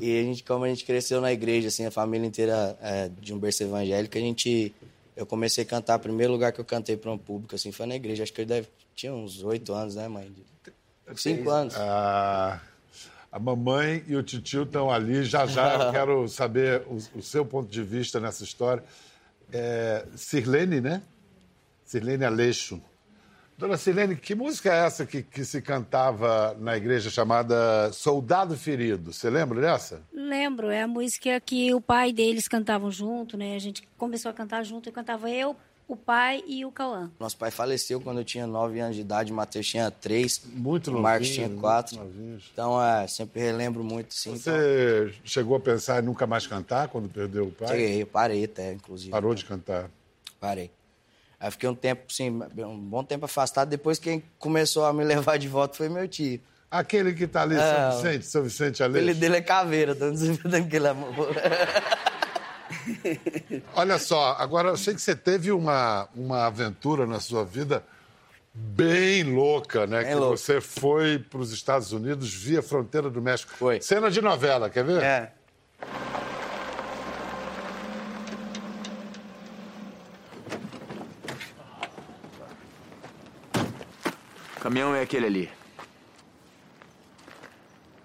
E 0.00 0.18
a 0.18 0.22
gente, 0.22 0.42
como 0.42 0.64
a 0.64 0.68
gente 0.68 0.84
cresceu 0.84 1.20
na 1.20 1.32
igreja, 1.32 1.68
assim, 1.68 1.86
a 1.86 1.90
família 1.90 2.26
inteira 2.26 2.76
é, 2.80 3.10
de 3.20 3.32
um 3.32 3.38
berço 3.38 3.62
evangélico, 3.62 4.16
a 4.16 4.20
gente... 4.20 4.74
Eu 5.16 5.24
comecei 5.24 5.62
a 5.62 5.66
cantar, 5.66 5.96
o 5.96 6.00
primeiro 6.00 6.32
lugar 6.32 6.52
que 6.52 6.60
eu 6.60 6.64
cantei 6.64 6.96
para 6.96 7.10
um 7.10 7.18
público, 7.18 7.54
assim, 7.54 7.70
foi 7.70 7.86
na 7.86 7.94
igreja. 7.94 8.22
Acho 8.24 8.32
que 8.32 8.40
ele 8.40 8.48
deve... 8.48 8.68
Tinha 8.96 9.12
uns 9.14 9.42
oito 9.44 9.72
anos, 9.72 9.94
né, 9.94 10.08
mãe? 10.08 10.32
Cinco 11.16 11.50
anos. 11.50 11.74
Ah, 11.76 12.60
a 13.30 13.38
mamãe 13.38 14.04
e 14.06 14.16
o 14.16 14.22
titio 14.22 14.62
estão 14.62 14.90
ali. 14.90 15.24
Já, 15.24 15.44
já 15.46 15.74
eu 15.74 15.90
quero 15.92 16.28
saber 16.28 16.82
o, 16.86 16.98
o, 17.18 17.22
seu 17.22 17.44
ponto 17.44 17.68
de 17.68 17.82
vista 17.82 18.20
nessa 18.20 18.44
história. 18.44 18.82
É, 19.52 20.06
Sirlene, 20.16 20.80
né? 20.80 21.02
Sirlene 21.84 22.24
Aleixo. 22.24 22.80
Dona 23.56 23.76
Silene, 23.76 24.16
que 24.16 24.34
música 24.34 24.72
é 24.72 24.84
essa 24.84 25.06
que, 25.06 25.22
que 25.22 25.44
se 25.44 25.62
cantava 25.62 26.56
na 26.58 26.76
igreja 26.76 27.08
chamada 27.08 27.92
Soldado 27.92 28.56
Ferido? 28.56 29.12
Você 29.12 29.30
lembra 29.30 29.60
dessa? 29.60 30.02
Lembro, 30.12 30.70
é 30.70 30.82
a 30.82 30.88
música 30.88 31.40
que 31.40 31.72
o 31.72 31.80
pai 31.80 32.12
deles 32.12 32.48
cantavam 32.48 32.90
junto, 32.90 33.36
né? 33.36 33.54
A 33.54 33.58
gente 33.60 33.86
começou 33.96 34.30
a 34.30 34.34
cantar 34.34 34.64
junto 34.64 34.88
e 34.88 34.92
cantava 34.92 35.30
eu, 35.30 35.54
o 35.86 35.94
pai 35.94 36.42
e 36.46 36.64
o 36.64 36.72
Cauã. 36.72 37.12
Nosso 37.20 37.36
pai 37.36 37.52
faleceu 37.52 38.00
quando 38.00 38.18
eu 38.18 38.24
tinha 38.24 38.44
9 38.44 38.80
anos 38.80 38.96
de 38.96 39.02
idade, 39.02 39.30
o 39.30 39.36
Matheus 39.36 39.68
tinha 39.68 39.88
3, 39.88 40.42
muito 40.54 40.90
o 40.90 41.00
Marcos 41.00 41.30
tinha 41.30 41.48
4. 41.48 42.00
Então, 42.52 42.82
é, 42.82 43.06
sempre 43.06 43.40
relembro 43.40 43.84
muito, 43.84 44.14
sim. 44.14 44.36
Você 44.36 44.50
então... 44.50 45.20
chegou 45.24 45.56
a 45.56 45.60
pensar 45.60 46.02
em 46.02 46.06
nunca 46.06 46.26
mais 46.26 46.44
cantar 46.46 46.88
quando 46.88 47.08
perdeu 47.08 47.46
o 47.46 47.52
pai? 47.52 47.68
Cheguei, 47.68 48.02
eu 48.02 48.06
parei 48.06 48.44
até, 48.44 48.72
inclusive. 48.72 49.12
Parou 49.12 49.32
de 49.32 49.44
cantar? 49.44 49.88
Parei. 50.40 50.72
Aí 51.44 51.50
fiquei 51.50 51.68
um 51.68 51.74
tempo, 51.74 52.10
sim, 52.10 52.30
um 52.56 52.78
bom 52.78 53.04
tempo 53.04 53.26
afastado. 53.26 53.68
Depois 53.68 53.98
quem 53.98 54.24
começou 54.38 54.86
a 54.86 54.94
me 54.94 55.04
levar 55.04 55.36
de 55.36 55.46
volta 55.46 55.76
foi 55.76 55.90
meu 55.90 56.08
tio. 56.08 56.40
Aquele 56.70 57.12
que 57.12 57.26
tá 57.26 57.42
ali, 57.42 57.54
é, 57.54 57.60
São 57.60 57.90
Vicente, 57.90 58.26
São 58.26 58.42
Vicente 58.42 58.82
Aleixo. 58.82 59.04
Ele 59.04 59.12
dele 59.12 59.36
é 59.36 59.42
caveira, 59.42 59.94
tô 59.94 60.08
dizendo 60.10 60.40
que 60.40 60.76
ele 60.76 60.88
é... 60.88 60.96
Olha 63.76 63.98
só, 63.98 64.34
agora 64.38 64.70
eu 64.70 64.76
sei 64.78 64.94
que 64.94 65.02
você 65.02 65.14
teve 65.14 65.52
uma, 65.52 66.08
uma 66.14 66.46
aventura 66.46 67.06
na 67.06 67.20
sua 67.20 67.44
vida 67.44 67.84
bem 68.54 69.24
louca, 69.24 69.86
né? 69.86 70.02
Bem 70.02 70.14
que 70.14 70.20
você 70.20 70.62
foi 70.62 71.18
para 71.18 71.40
os 71.40 71.52
Estados 71.52 71.92
Unidos 71.92 72.32
via 72.32 72.62
fronteira 72.62 73.10
do 73.10 73.20
México. 73.20 73.52
Foi. 73.54 73.82
Cena 73.82 74.10
de 74.10 74.22
novela, 74.22 74.70
quer 74.70 74.82
ver? 74.82 75.02
É. 75.02 75.30
caminhão 84.64 84.94
é 84.94 85.02
aquele 85.02 85.26
ali. 85.26 85.50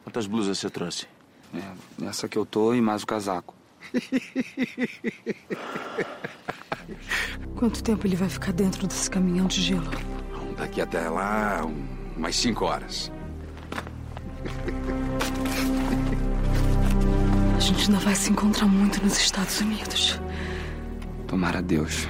Quantas 0.04 0.28
blusas 0.28 0.58
você 0.58 0.70
trouxe? 0.70 1.08
É, 1.56 1.62
essa 2.06 2.28
que 2.28 2.38
eu 2.38 2.46
tô 2.46 2.74
e 2.74 2.82
mais 2.82 3.04
o 3.04 3.08
casaco. 3.08 3.56
Quanto 7.56 7.82
tempo 7.82 8.06
ele 8.06 8.18
vai 8.18 8.28
ficar 8.28 8.52
dentro 8.52 8.86
desse 8.88 9.10
caminhão 9.10 9.48
de 9.48 9.62
gelo? 9.62 9.90
Daqui 10.58 10.82
até 10.82 11.08
lá, 11.10 11.64
um- 11.66 11.88
umas 12.18 12.36
cinco 12.36 12.66
horas. 12.66 13.10
A 17.56 17.60
gente 17.62 17.86
ainda 17.86 18.00
vai 18.00 18.16
se 18.16 18.32
encontrar 18.34 18.66
muito 18.68 19.02
nos 19.02 19.18
Estados 19.18 19.62
Unidos. 19.62 20.20
Tomara 21.26 21.60
a 21.60 21.62
Deus. 21.62 22.06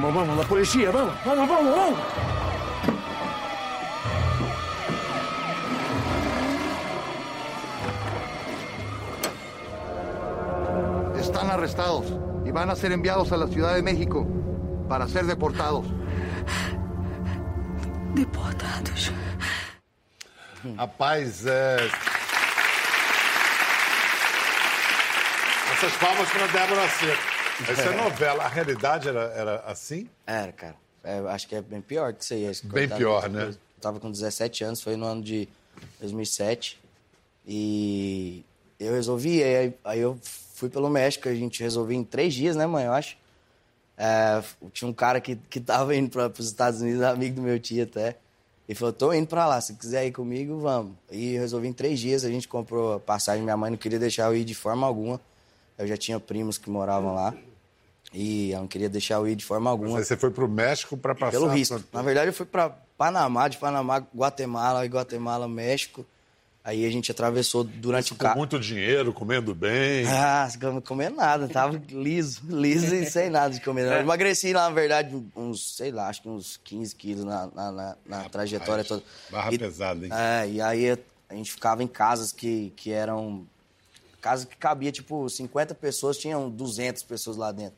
Vamos, 0.00 0.14
vamos, 0.14 0.36
la 0.36 0.44
policía, 0.44 0.92
vamos, 0.92 1.12
vamos, 1.26 1.48
vamos, 1.48 1.76
vamos. 1.76 1.98
Están 11.18 11.50
arrestados 11.50 12.06
y 12.46 12.52
van 12.52 12.70
a 12.70 12.76
ser 12.76 12.92
enviados 12.92 13.32
a 13.32 13.36
la 13.36 13.48
Ciudad 13.48 13.74
de 13.74 13.82
México 13.82 14.24
para 14.88 15.08
ser 15.08 15.26
deportados. 15.26 15.84
Deportados. 18.14 19.10
Rapaz, 20.76 21.44
é. 21.44 21.76
Essas 25.72 25.92
palmas 25.94 26.30
para 26.30 26.46
Débora 26.46 26.88
Seco. 26.88 27.37
Isso 27.60 27.80
é 27.82 27.96
novela. 27.96 28.44
A 28.44 28.48
realidade 28.48 29.08
era, 29.08 29.20
era 29.34 29.56
assim? 29.66 30.08
Era, 30.26 30.52
cara. 30.52 30.76
É, 31.02 31.18
acho 31.28 31.48
que 31.48 31.54
é 31.54 31.62
bem 31.62 31.80
pior 31.80 32.12
que 32.12 32.22
isso 32.24 32.34
aí. 32.34 32.46
Acho 32.48 32.62
que 32.62 32.68
Bem 32.68 32.88
tava- 32.88 32.98
pior, 32.98 33.28
né? 33.28 33.48
Eu 33.48 33.54
tava 33.80 34.00
com 34.00 34.10
17 34.10 34.64
anos, 34.64 34.80
foi 34.82 34.96
no 34.96 35.06
ano 35.06 35.22
de 35.22 35.48
2007. 36.00 36.78
E 37.46 38.44
eu 38.78 38.92
resolvi, 38.92 39.42
aí, 39.42 39.74
aí 39.84 40.00
eu 40.00 40.18
fui 40.54 40.68
pelo 40.68 40.90
México, 40.90 41.28
a 41.28 41.34
gente 41.34 41.62
resolveu 41.62 41.96
em 41.96 42.04
três 42.04 42.34
dias, 42.34 42.54
né, 42.56 42.66
mãe? 42.66 42.84
Eu 42.84 42.92
acho. 42.92 43.16
É, 43.96 44.42
tinha 44.72 44.88
um 44.88 44.92
cara 44.92 45.20
que, 45.20 45.34
que 45.36 45.58
tava 45.58 45.94
indo 45.96 46.10
para 46.10 46.28
os 46.38 46.46
Estados 46.46 46.80
Unidos, 46.80 47.02
amigo 47.02 47.36
do 47.36 47.42
meu 47.42 47.58
tio 47.58 47.82
até. 47.84 48.16
E 48.68 48.74
falou: 48.74 48.92
tô 48.92 49.12
indo 49.12 49.26
pra 49.26 49.46
lá, 49.46 49.60
se 49.60 49.74
quiser 49.74 50.06
ir 50.06 50.12
comigo, 50.12 50.58
vamos. 50.60 50.92
E 51.10 51.34
eu 51.34 51.40
resolvi 51.40 51.68
em 51.68 51.72
três 51.72 51.98
dias, 51.98 52.24
a 52.24 52.28
gente 52.28 52.46
comprou 52.46 52.94
a 52.94 53.00
passagem. 53.00 53.42
Minha 53.42 53.56
mãe 53.56 53.70
não 53.70 53.78
queria 53.78 53.98
deixar 53.98 54.26
eu 54.26 54.36
ir 54.36 54.44
de 54.44 54.54
forma 54.54 54.86
alguma. 54.86 55.20
Eu 55.78 55.86
já 55.86 55.96
tinha 55.96 56.20
primos 56.20 56.58
que 56.58 56.68
moravam 56.68 57.14
lá. 57.14 57.34
E 58.12 58.52
ela 58.52 58.62
não 58.62 58.68
queria 58.68 58.88
deixar 58.88 59.16
eu 59.16 59.28
ir 59.28 59.36
de 59.36 59.44
forma 59.44 59.68
alguma. 59.70 60.02
Você 60.02 60.16
foi 60.16 60.30
para 60.30 60.44
o 60.44 60.48
México 60.48 60.96
para 60.96 61.14
passar. 61.14 61.32
Pelo 61.32 61.48
risco. 61.48 61.82
Na 61.92 62.00
verdade, 62.02 62.28
eu 62.28 62.32
fui 62.32 62.46
para 62.46 62.70
Panamá, 62.96 63.48
de 63.48 63.58
Panamá, 63.58 63.98
Guatemala, 64.14 64.84
e 64.84 64.88
Guatemala, 64.88 65.46
México. 65.46 66.06
Aí 66.64 66.84
a 66.84 66.90
gente 66.90 67.10
atravessou 67.10 67.64
durante 67.64 68.12
o 68.12 68.16
Com 68.16 68.24
carro. 68.24 68.38
muito 68.38 68.58
dinheiro, 68.58 69.12
comendo 69.12 69.54
bem. 69.54 70.04
Ah, 70.08 70.48
não 70.62 70.80
comendo 70.80 71.16
nada, 71.16 71.48
tava 71.48 71.80
liso, 71.90 72.42
liso 72.48 72.94
e 72.94 73.06
sem 73.10 73.30
nada 73.30 73.54
de 73.54 73.60
comer. 73.60 73.86
Eu 73.86 74.00
emagreci, 74.00 74.52
na 74.52 74.68
verdade, 74.70 75.14
uns, 75.36 75.76
sei 75.76 75.90
lá, 75.90 76.08
acho 76.08 76.20
que 76.22 76.28
uns 76.28 76.58
15 76.64 76.94
quilos 76.94 77.24
na, 77.24 77.46
na, 77.54 77.72
na- 77.72 77.96
na 78.06 78.28
trajetória 78.28 78.84
toda. 78.84 79.02
barra 79.30 79.52
E- 79.52 79.58
pesada, 79.58 80.04
hein? 80.04 80.10
É, 80.12 80.48
e 80.50 80.60
aí 80.60 80.90
a 81.28 81.34
gente 81.34 81.52
ficava 81.52 81.82
em 81.82 81.86
casas 81.86 82.32
que, 82.32 82.72
que 82.76 82.90
eram. 82.90 83.46
Casas 84.20 84.44
que 84.46 84.56
cabia, 84.56 84.90
tipo, 84.90 85.26
50 85.28 85.74
pessoas, 85.74 86.18
tinham 86.18 86.50
200 86.50 87.02
pessoas 87.04 87.36
lá 87.36 87.52
dentro. 87.52 87.76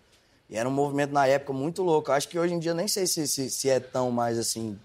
E 0.50 0.57
era 0.57 0.69
um 0.69 0.73
movimento 0.73 1.12
na 1.12 1.26
época 1.26 1.52
muito 1.52 1.83
louco. 1.83 2.11
Acho 2.11 2.28
que 2.28 2.38
hoje 2.38 2.52
em 2.52 2.59
dia 2.59 2.73
eu 2.73 2.75
nem 2.75 2.88
sei 2.88 3.07
se, 3.07 3.26
se, 3.28 3.49
se 3.49 3.71
é 3.71 3.78
tão 3.78 4.11
mais 4.11 4.37
assim. 4.37 4.76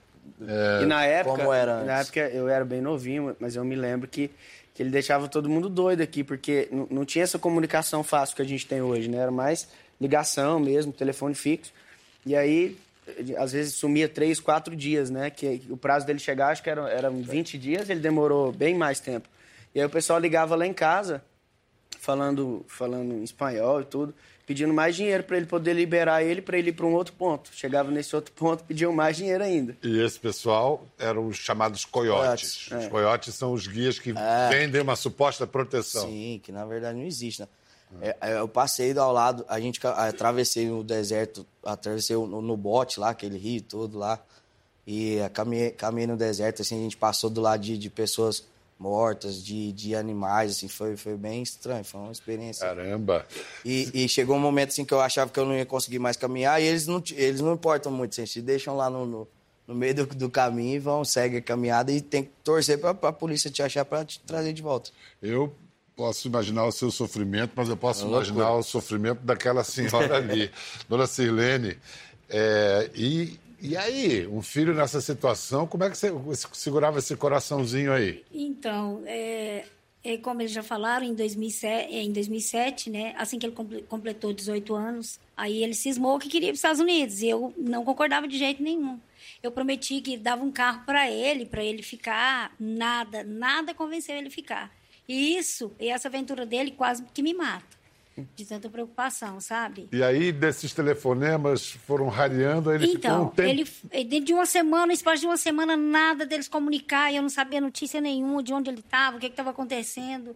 E 0.81 0.85
na 0.85 1.03
época, 1.05 1.37
como 1.37 1.53
era 1.53 1.83
na 1.83 1.97
antes. 1.97 2.09
época 2.09 2.19
eu 2.29 2.47
era 2.47 2.63
bem 2.63 2.81
novinho, 2.81 3.35
mas 3.39 3.55
eu 3.55 3.65
me 3.65 3.75
lembro 3.75 4.07
que, 4.07 4.29
que 4.73 4.83
ele 4.83 4.91
deixava 4.91 5.27
todo 5.27 5.49
mundo 5.49 5.67
doido 5.67 6.01
aqui, 6.01 6.23
porque 6.23 6.67
não, 6.71 6.87
não 6.91 7.05
tinha 7.05 7.23
essa 7.23 7.39
comunicação 7.39 8.03
fácil 8.03 8.35
que 8.35 8.41
a 8.41 8.45
gente 8.45 8.67
tem 8.67 8.81
hoje, 8.81 9.09
né? 9.09 9.17
Era 9.17 9.31
mais 9.31 9.67
ligação 9.99 10.59
mesmo, 10.59 10.91
telefone 10.91 11.33
fixo. 11.33 11.73
E 12.25 12.35
aí, 12.35 12.77
às 13.37 13.51
vezes 13.51 13.73
sumia 13.75 14.07
três, 14.07 14.39
quatro 14.39 14.75
dias, 14.75 15.09
né? 15.09 15.31
Que 15.31 15.63
o 15.69 15.77
prazo 15.77 16.05
dele 16.05 16.19
chegar, 16.19 16.49
acho 16.49 16.61
que 16.61 16.69
eram, 16.69 16.87
eram 16.87 17.21
20 17.21 17.57
dias, 17.57 17.89
ele 17.89 17.99
demorou 18.01 18.51
bem 18.51 18.75
mais 18.75 18.99
tempo. 18.99 19.27
E 19.73 19.79
aí 19.79 19.85
o 19.85 19.89
pessoal 19.89 20.19
ligava 20.19 20.55
lá 20.55 20.65
em 20.65 20.73
casa, 20.73 21.23
falando, 22.05 22.63
falando 22.67 23.13
em 23.13 23.23
espanhol 23.23 23.81
e 23.81 23.85
tudo, 23.85 24.13
pedindo 24.45 24.73
mais 24.73 24.95
dinheiro 24.95 25.23
para 25.23 25.37
ele 25.37 25.47
poder 25.47 25.73
liberar 25.73 26.23
ele 26.23 26.41
para 26.41 26.57
ele 26.57 26.69
ir 26.69 26.73
para 26.73 26.85
um 26.85 26.93
outro 26.93 27.13
ponto. 27.13 27.49
Chegava 27.51 27.89
nesse 27.89 28.15
outro 28.15 28.31
ponto, 28.37 28.63
pediam 28.63 28.93
mais 28.93 29.17
dinheiro 29.17 29.43
ainda. 29.43 29.75
E 29.83 29.99
esse 29.99 30.19
pessoal 30.19 30.85
eram 30.99 31.27
os 31.27 31.37
chamados 31.37 31.83
coiotes. 31.83 32.67
Coiotes, 32.67 32.85
Os 32.85 32.91
coiotes 32.91 33.35
são 33.35 33.53
os 33.53 33.67
guias 33.67 33.97
que 33.97 34.13
vendem 34.49 34.81
uma 34.81 34.95
suposta 34.95 35.47
proteção. 35.47 36.07
Sim, 36.07 36.39
que 36.43 36.51
na 36.51 36.65
verdade 36.65 36.97
não 36.97 37.05
existe, 37.05 37.41
né? 37.41 37.47
É, 38.01 38.17
é, 38.19 38.39
eu 38.39 38.47
passei 38.47 38.97
ao 38.97 39.13
lado, 39.13 39.45
a 39.47 39.59
gente 39.59 39.79
atravessei 39.85 40.67
no 40.67 40.83
deserto, 40.83 41.45
atravessei 41.63 42.15
no, 42.15 42.41
no 42.41 42.57
bote 42.57 42.99
lá, 42.99 43.11
aquele 43.11 43.37
rio 43.37 43.61
todo 43.61 43.97
lá, 43.97 44.19
e 44.85 45.17
caminhei, 45.33 45.71
caminhei 45.71 46.07
no 46.07 46.17
deserto, 46.17 46.61
assim, 46.61 46.77
a 46.79 46.81
gente 46.81 46.97
passou 46.97 47.29
do 47.29 47.39
lado 47.39 47.61
de, 47.61 47.77
de 47.77 47.89
pessoas 47.89 48.43
mortas, 48.77 49.43
de, 49.43 49.71
de 49.71 49.95
animais, 49.95 50.51
assim, 50.51 50.67
foi, 50.67 50.97
foi 50.97 51.15
bem 51.15 51.41
estranho, 51.41 51.83
foi 51.83 52.01
uma 52.01 52.11
experiência. 52.11 52.67
Caramba. 52.67 53.25
E, 53.63 53.89
e 53.93 54.09
chegou 54.09 54.35
um 54.35 54.39
momento 54.39 54.69
assim 54.69 54.85
que 54.85 54.93
eu 54.93 55.01
achava 55.01 55.31
que 55.31 55.39
eu 55.39 55.45
não 55.45 55.55
ia 55.55 55.65
conseguir 55.65 55.99
mais 55.99 56.17
caminhar 56.17 56.61
e 56.61 56.65
eles 56.65 56.85
não, 56.85 57.01
eles 57.11 57.41
não 57.41 57.53
importam 57.53 57.91
muito, 57.91 58.11
assim, 58.11 58.25
se 58.25 58.41
deixam 58.41 58.75
lá 58.75 58.89
no, 58.89 59.05
no, 59.05 59.27
no 59.67 59.75
meio 59.75 59.95
do, 59.95 60.05
do 60.07 60.29
caminho 60.29 60.75
e 60.75 60.79
vão, 60.79 61.05
seguem 61.05 61.39
a 61.39 61.41
caminhada 61.41 61.91
e 61.91 62.01
tem 62.01 62.23
que 62.23 62.31
torcer 62.43 62.79
pra, 62.79 62.93
pra 62.93 63.13
polícia 63.13 63.49
te 63.49 63.63
achar 63.63 63.85
pra 63.85 64.03
te 64.03 64.19
trazer 64.19 64.53
de 64.53 64.61
volta. 64.61 64.91
Eu 65.21 65.53
posso 65.95 66.27
imaginar 66.27 66.65
o 66.65 66.71
seu 66.71 66.91
sofrimento, 66.91 67.53
mas 67.55 67.69
eu 67.69 67.77
posso 67.77 68.03
É 68.03 68.07
imaginar 68.07 68.51
o 68.51 68.63
sofrimento 68.63 69.21
daquela 69.21 69.63
senhora 69.63 70.17
ali, 70.17 70.51
Dona 70.89 71.07
Sirlene. 71.07 71.77
É, 72.29 72.89
e, 72.93 73.39
e 73.69 73.77
aí, 73.77 74.27
um 74.27 74.41
filho 74.41 74.73
nessa 74.73 74.99
situação, 75.01 75.65
como 75.67 75.83
é 75.83 75.89
que 75.89 75.97
você 75.97 76.11
segurava 76.53 76.99
esse 76.99 77.15
coraçãozinho 77.15 77.91
aí? 77.93 78.23
Então, 78.33 79.01
é, 79.05 79.65
é, 80.03 80.17
como 80.17 80.41
eles 80.41 80.51
já 80.51 80.61
falaram, 80.63 81.05
em 81.05 81.13
2007, 81.13 81.93
em 81.93 82.11
2007, 82.11 82.89
né, 82.89 83.13
assim 83.17 83.39
que 83.39 83.45
ele 83.45 83.53
comple- 83.55 83.83
completou 83.83 84.31
18 84.33 84.73
anos, 84.75 85.19
aí 85.35 85.63
ele 85.63 85.73
cismou 85.73 86.19
que 86.19 86.29
queria 86.29 86.49
ir 86.49 86.51
para 86.51 86.55
os 86.55 86.59
Estados 86.59 86.79
Unidos. 86.79 87.21
E 87.21 87.27
eu 87.29 87.53
não 87.57 87.83
concordava 87.83 88.27
de 88.27 88.37
jeito 88.37 88.61
nenhum. 88.61 88.99
Eu 89.41 89.51
prometi 89.51 90.01
que 90.01 90.17
dava 90.17 90.43
um 90.43 90.51
carro 90.51 90.83
para 90.85 91.09
ele, 91.09 91.45
para 91.45 91.63
ele 91.63 91.81
ficar. 91.81 92.53
Nada, 92.59 93.23
nada 93.23 93.73
convenceu 93.73 94.15
ele 94.15 94.27
a 94.27 94.31
ficar. 94.31 94.71
E 95.07 95.37
isso, 95.37 95.71
e 95.79 95.87
essa 95.89 96.07
aventura 96.07 96.45
dele 96.45 96.71
quase 96.71 97.03
que 97.13 97.21
me 97.21 97.33
mata. 97.33 97.74
De 98.33 98.45
tanta 98.45 98.69
preocupação, 98.69 99.41
sabe? 99.41 99.89
E 99.91 100.01
aí, 100.01 100.31
desses 100.31 100.73
telefonemas 100.73 101.71
foram 101.71 102.07
rareando, 102.07 102.71
ele 102.71 102.87
ficou 102.87 103.11
um 103.11 103.13
Então, 103.15 103.27
tempo... 103.27 103.49
ele, 103.49 103.67
ele- 103.91 104.03
dentro 104.09 104.25
de 104.25 104.33
uma 104.33 104.45
semana, 104.45 104.93
espaço 104.93 105.19
de 105.21 105.27
uma 105.27 105.35
semana, 105.35 105.75
nada 105.75 106.25
deles 106.25 106.47
comunicar, 106.47 107.11
e 107.11 107.17
eu 107.17 107.21
não 107.21 107.29
sabia 107.29 107.59
notícia 107.59 107.99
nenhuma 107.99 108.41
de 108.41 108.53
onde 108.53 108.69
ele 108.69 108.79
estava, 108.79 109.17
o 109.17 109.19
que 109.19 109.25
estava 109.25 109.49
acontecendo. 109.49 110.35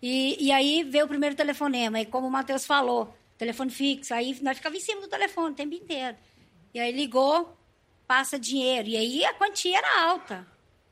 E, 0.00 0.36
e 0.46 0.52
aí 0.52 0.84
veio 0.84 1.04
o 1.04 1.08
primeiro 1.08 1.34
telefonema, 1.34 2.00
e 2.00 2.06
como 2.06 2.28
o 2.28 2.30
Matheus 2.30 2.64
falou, 2.64 3.12
telefone 3.36 3.70
fixo, 3.70 4.14
aí 4.14 4.38
nós 4.40 4.56
ficávamos 4.58 4.82
em 4.82 4.86
cima 4.86 5.00
do 5.00 5.08
telefone 5.08 5.50
o 5.52 5.56
tempo 5.56 5.74
inteiro. 5.74 6.16
E 6.72 6.78
aí 6.78 6.92
ligou, 6.92 7.56
passa 8.06 8.38
dinheiro, 8.38 8.86
e 8.88 8.96
aí 8.96 9.24
a 9.24 9.34
quantia 9.34 9.76
era 9.78 10.02
alta. 10.10 10.46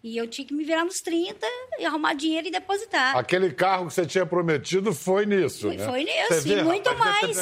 E 0.05 0.19
eu 0.19 0.29
tinha 0.29 0.47
que 0.47 0.53
me 0.53 0.63
virar 0.65 0.85
nos 0.85 1.01
30 1.01 1.47
e 1.79 1.85
arrumar 1.87 2.13
dinheiro 2.13 2.47
e 2.47 2.51
depositar. 2.51 3.17
Aquele 3.17 3.51
carro 3.51 3.87
que 3.87 3.95
você 3.95 4.05
tinha 4.05 4.27
prometido 4.27 4.93
foi 4.93 5.25
nisso, 5.25 5.67
Foi, 5.69 5.77
né? 5.79 5.85
foi 5.87 6.05
Você 6.05 6.35
nisso, 6.35 6.43
vê, 6.43 6.61
e 6.61 6.63
muito 6.63 6.95
mais. 6.99 7.37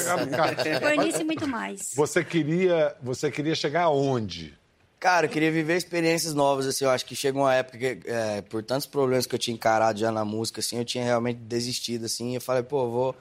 Foi 0.81 0.97
nisso 0.99 1.21
e 1.21 1.25
muito 1.25 1.49
mais. 1.49 1.91
Você 1.97 2.23
queria, 2.23 2.95
você 3.03 3.33
queria 3.33 3.57
chegar 3.57 3.83
aonde? 3.83 4.57
Cara, 5.01 5.27
eu 5.27 5.31
queria 5.31 5.51
viver 5.51 5.77
experiências 5.77 6.35
novas, 6.35 6.65
assim, 6.65 6.85
eu 6.85 6.91
acho 6.93 7.05
que 7.05 7.17
chega 7.17 7.37
uma 7.37 7.53
época 7.53 7.77
que, 7.79 8.09
é, 8.09 8.41
por 8.43 8.63
tantos 8.63 8.87
problemas 8.87 9.27
que 9.27 9.35
eu 9.35 9.39
tinha 9.41 9.55
encarado 9.57 9.99
já 9.99 10.13
na 10.13 10.25
música, 10.25 10.61
assim, 10.61 10.79
eu 10.79 10.85
tinha 10.85 11.03
realmente 11.03 11.39
desistido, 11.39 12.05
assim, 12.05 12.37
eu 12.37 12.41
falei, 12.41 12.63
pô, 12.63 12.89
vou, 12.89 13.17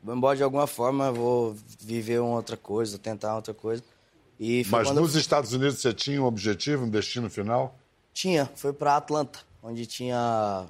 vou 0.00 0.14
embora 0.14 0.36
de 0.36 0.44
alguma 0.44 0.68
forma, 0.68 1.10
vou 1.10 1.56
viver 1.80 2.20
uma 2.20 2.36
outra 2.36 2.56
coisa, 2.56 2.96
tentar 2.96 3.34
outra 3.34 3.52
coisa. 3.52 3.82
E 4.38 4.62
foi 4.62 4.78
Mas 4.78 4.88
eu- 4.88 4.94
nos 4.94 5.16
Estados 5.16 5.52
Unidos 5.52 5.80
você 5.80 5.92
tinha 5.92 6.22
um 6.22 6.26
objetivo, 6.26 6.84
um 6.84 6.88
destino 6.88 7.28
final? 7.28 7.76
Tinha, 8.14 8.48
foi 8.54 8.72
pra 8.72 8.96
Atlanta, 8.96 9.40
onde 9.62 9.84
tinha 9.86 10.64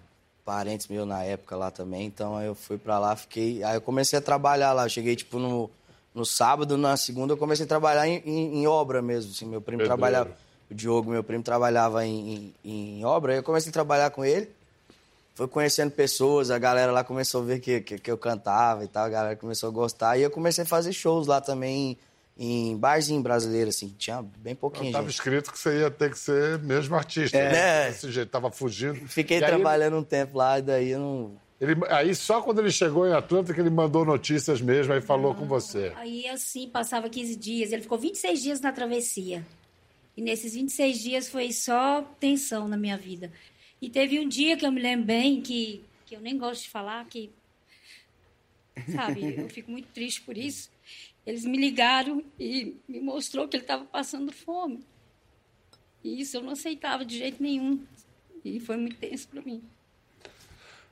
parentes 0.44 0.88
meus 0.88 1.06
na 1.06 1.22
época 1.22 1.54
lá 1.56 1.70
também, 1.70 2.06
então 2.06 2.36
aí 2.36 2.46
eu 2.46 2.54
fui 2.54 2.76
pra 2.78 2.98
lá, 2.98 3.14
fiquei, 3.14 3.62
aí 3.62 3.76
eu 3.76 3.80
comecei 3.80 4.18
a 4.18 4.22
trabalhar 4.22 4.72
lá, 4.72 4.84
eu 4.86 4.88
cheguei 4.88 5.14
tipo 5.14 5.38
no, 5.38 5.70
no 6.14 6.24
sábado, 6.24 6.76
na 6.78 6.96
segunda 6.96 7.32
eu 7.32 7.36
comecei 7.36 7.64
a 7.64 7.68
trabalhar 7.68 8.06
em, 8.08 8.22
em- 8.26 8.58
em 8.62 8.66
obra 8.66 9.00
mesmo, 9.02 9.30
assim, 9.30 9.44
meu 9.46 9.60
primo 9.60 9.78
Pedreiro. 9.82 9.96
trabalhava, 10.00 10.36
o 10.70 10.74
Diogo, 10.74 11.10
meu 11.10 11.22
primo 11.22 11.42
trabalhava 11.42 12.04
em, 12.06 12.54
em, 12.64 12.98
em 13.00 13.04
obra, 13.04 13.32
aí 13.32 13.38
eu 13.38 13.42
comecei 13.42 13.70
a 13.70 13.72
trabalhar 13.72 14.10
com 14.10 14.24
ele, 14.24 14.50
foi 15.34 15.48
conhecendo 15.48 15.90
pessoas, 15.90 16.50
a 16.50 16.58
galera 16.58 16.92
lá 16.92 17.02
começou 17.04 17.42
a 17.42 17.44
ver 17.44 17.60
que, 17.60 17.80
que, 17.80 17.98
que 17.98 18.10
eu 18.10 18.16
cantava 18.16 18.84
e 18.84 18.88
tal, 18.88 19.04
a 19.04 19.08
galera 19.08 19.36
começou 19.36 19.68
a 19.68 19.72
gostar. 19.72 20.16
E 20.16 20.22
eu 20.22 20.30
comecei 20.30 20.62
a 20.62 20.66
fazer 20.66 20.92
shows 20.92 21.26
lá 21.26 21.40
também 21.40 21.98
em 22.36 22.76
barzinho 22.76 23.22
brasileiro, 23.22 23.68
assim, 23.68 23.94
tinha 23.96 24.20
bem 24.22 24.54
pouquinho 24.54 24.86
Estava 24.86 25.04
gente. 25.04 25.14
escrito 25.14 25.52
que 25.52 25.58
você 25.58 25.80
ia 25.80 25.90
ter 25.90 26.10
que 26.10 26.18
ser 26.18 26.58
mesmo 26.58 26.96
artista. 26.96 27.36
É. 27.36 27.52
né? 27.52 27.90
Desse 27.90 28.10
jeito, 28.10 28.28
tava 28.28 28.50
fugindo. 28.50 28.96
Fiquei 29.08 29.38
E 29.38 29.44
aí, 29.44 29.50
trabalhando 29.50 29.98
um 29.98 30.02
tempo 30.02 30.38
lá 30.38 30.58
e 30.58 30.62
daí 30.62 30.90
eu 30.90 30.98
não. 30.98 31.44
Ele, 31.60 31.76
aí 31.88 32.14
só 32.14 32.42
quando 32.42 32.58
ele 32.58 32.70
chegou 32.70 33.06
em 33.06 33.12
Atlanta 33.12 33.54
que 33.54 33.60
ele 33.60 33.70
mandou 33.70 34.04
notícias 34.04 34.60
mesmo, 34.60 34.92
aí 34.92 35.00
falou 35.00 35.34
com 35.34 35.46
você. 35.46 35.92
Aí, 35.96 36.28
assim, 36.28 36.68
passava 36.68 37.08
15 37.08 37.36
dias. 37.36 37.72
Ele 37.72 37.82
ficou 37.82 37.96
26 37.96 38.42
dias 38.42 38.60
na 38.60 38.72
travessia. 38.72 39.46
E 40.16 40.22
nesses 40.22 40.54
26 40.54 40.98
dias 40.98 41.28
foi 41.28 41.52
só 41.52 42.02
tensão 42.18 42.66
na 42.66 42.76
minha 42.76 42.96
vida. 42.96 43.32
E 43.80 43.88
teve 43.88 44.18
um 44.18 44.28
dia 44.28 44.56
que 44.56 44.66
eu 44.66 44.72
me 44.72 44.80
lembro 44.82 45.06
bem, 45.06 45.40
que, 45.40 45.84
que 46.06 46.16
eu 46.16 46.20
nem 46.20 46.36
gosto 46.36 46.62
de 46.64 46.70
falar, 46.70 47.04
que. 47.06 47.30
Sabe, 48.92 49.36
eu 49.38 49.48
fico 49.48 49.70
muito 49.70 49.86
triste 49.94 50.20
por 50.22 50.36
isso. 50.36 50.68
Eles 51.26 51.44
me 51.44 51.56
ligaram 51.56 52.22
e 52.38 52.76
me 52.86 53.00
mostrou 53.00 53.48
que 53.48 53.56
ele 53.56 53.64
estava 53.64 53.84
passando 53.84 54.30
fome. 54.32 54.84
E 56.02 56.20
isso 56.20 56.36
eu 56.36 56.42
não 56.42 56.50
aceitava 56.52 57.04
de 57.04 57.16
jeito 57.16 57.42
nenhum. 57.42 57.82
E 58.44 58.60
foi 58.60 58.76
muito 58.76 58.96
tenso 58.96 59.28
para 59.28 59.40
mim. 59.40 59.62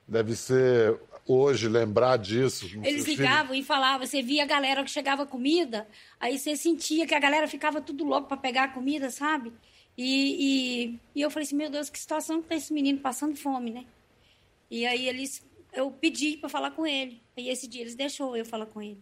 Deve 0.08 0.34
ser 0.34 0.98
hoje 1.26 1.68
lembrar 1.68 2.16
disso. 2.16 2.66
Eles 2.82 3.04
ligavam 3.04 3.54
e 3.54 3.62
falavam, 3.62 4.06
você 4.06 4.22
via 4.22 4.42
a 4.42 4.46
galera 4.46 4.82
que 4.82 4.90
chegava 4.90 5.26
comida, 5.26 5.86
aí 6.18 6.38
você 6.38 6.56
sentia 6.56 7.06
que 7.06 7.14
a 7.14 7.20
galera 7.20 7.46
ficava 7.46 7.80
tudo 7.80 8.04
louco 8.04 8.28
para 8.28 8.36
pegar 8.36 8.64
a 8.64 8.68
comida, 8.68 9.10
sabe? 9.10 9.52
E, 9.96 10.94
e, 10.94 11.00
e 11.14 11.20
eu 11.20 11.30
falei 11.30 11.46
assim, 11.46 11.56
meu 11.56 11.70
Deus, 11.70 11.90
que 11.90 11.98
situação 11.98 12.42
que 12.42 12.48
tá 12.48 12.56
esse 12.56 12.72
menino 12.72 12.98
passando 12.98 13.36
fome, 13.36 13.70
né? 13.70 13.84
E 14.70 14.86
aí 14.86 15.06
eles, 15.06 15.44
eu 15.72 15.90
pedi 15.90 16.38
para 16.38 16.48
falar 16.48 16.70
com 16.70 16.86
ele. 16.86 17.20
Aí 17.36 17.48
esse 17.48 17.68
dia 17.68 17.82
eles 17.82 17.94
deixou 17.94 18.34
eu 18.34 18.44
falar 18.44 18.66
com 18.66 18.80
ele. 18.80 18.98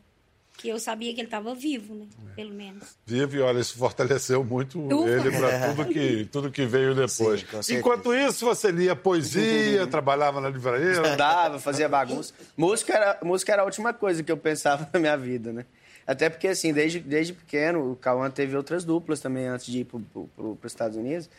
Que 0.61 0.69
eu 0.69 0.79
sabia 0.79 1.15
que 1.15 1.21
ele 1.21 1.27
estava 1.27 1.55
vivo, 1.55 1.95
né? 1.95 2.07
Pelo 2.37 2.53
menos. 2.53 2.85
Vive, 3.07 3.39
e 3.39 3.41
olha, 3.41 3.61
isso 3.61 3.79
fortaleceu 3.79 4.45
muito 4.45 4.79
Ufa. 4.95 5.09
ele 5.09 5.31
para 5.31 5.69
tudo 5.69 5.85
que, 5.87 6.25
tudo 6.27 6.51
que 6.51 6.67
veio 6.67 6.95
depois. 6.95 7.47
Sim. 7.63 7.77
Enquanto 7.77 8.13
isso, 8.13 8.45
você 8.45 8.71
lia 8.71 8.95
poesia, 8.95 9.87
trabalhava 9.89 10.39
na 10.39 10.51
livraria. 10.51 10.93
Estudava, 10.93 11.59
fazia 11.59 11.89
bagunça. 11.89 12.35
Música 12.55 12.93
era, 12.93 13.19
música 13.23 13.55
era 13.55 13.63
a 13.63 13.65
última 13.65 13.95
coisa 13.95 14.23
que 14.23 14.31
eu 14.31 14.37
pensava 14.37 14.87
na 14.93 15.01
minha 15.01 15.17
vida, 15.17 15.51
né? 15.51 15.65
Até 16.07 16.29
porque, 16.29 16.49
assim, 16.49 16.75
desde, 16.75 16.99
desde 16.99 17.33
pequeno, 17.33 17.93
o 17.93 17.97
Cauã 17.97 18.31
teve 18.31 18.55
outras 18.55 18.85
duplas 18.85 19.21
também 19.21 19.47
antes 19.47 19.65
de 19.67 19.79
ir 19.79 19.85
para 19.85 19.99
os 19.99 20.59
Estados 20.65 20.99
Unidos. 20.99 21.31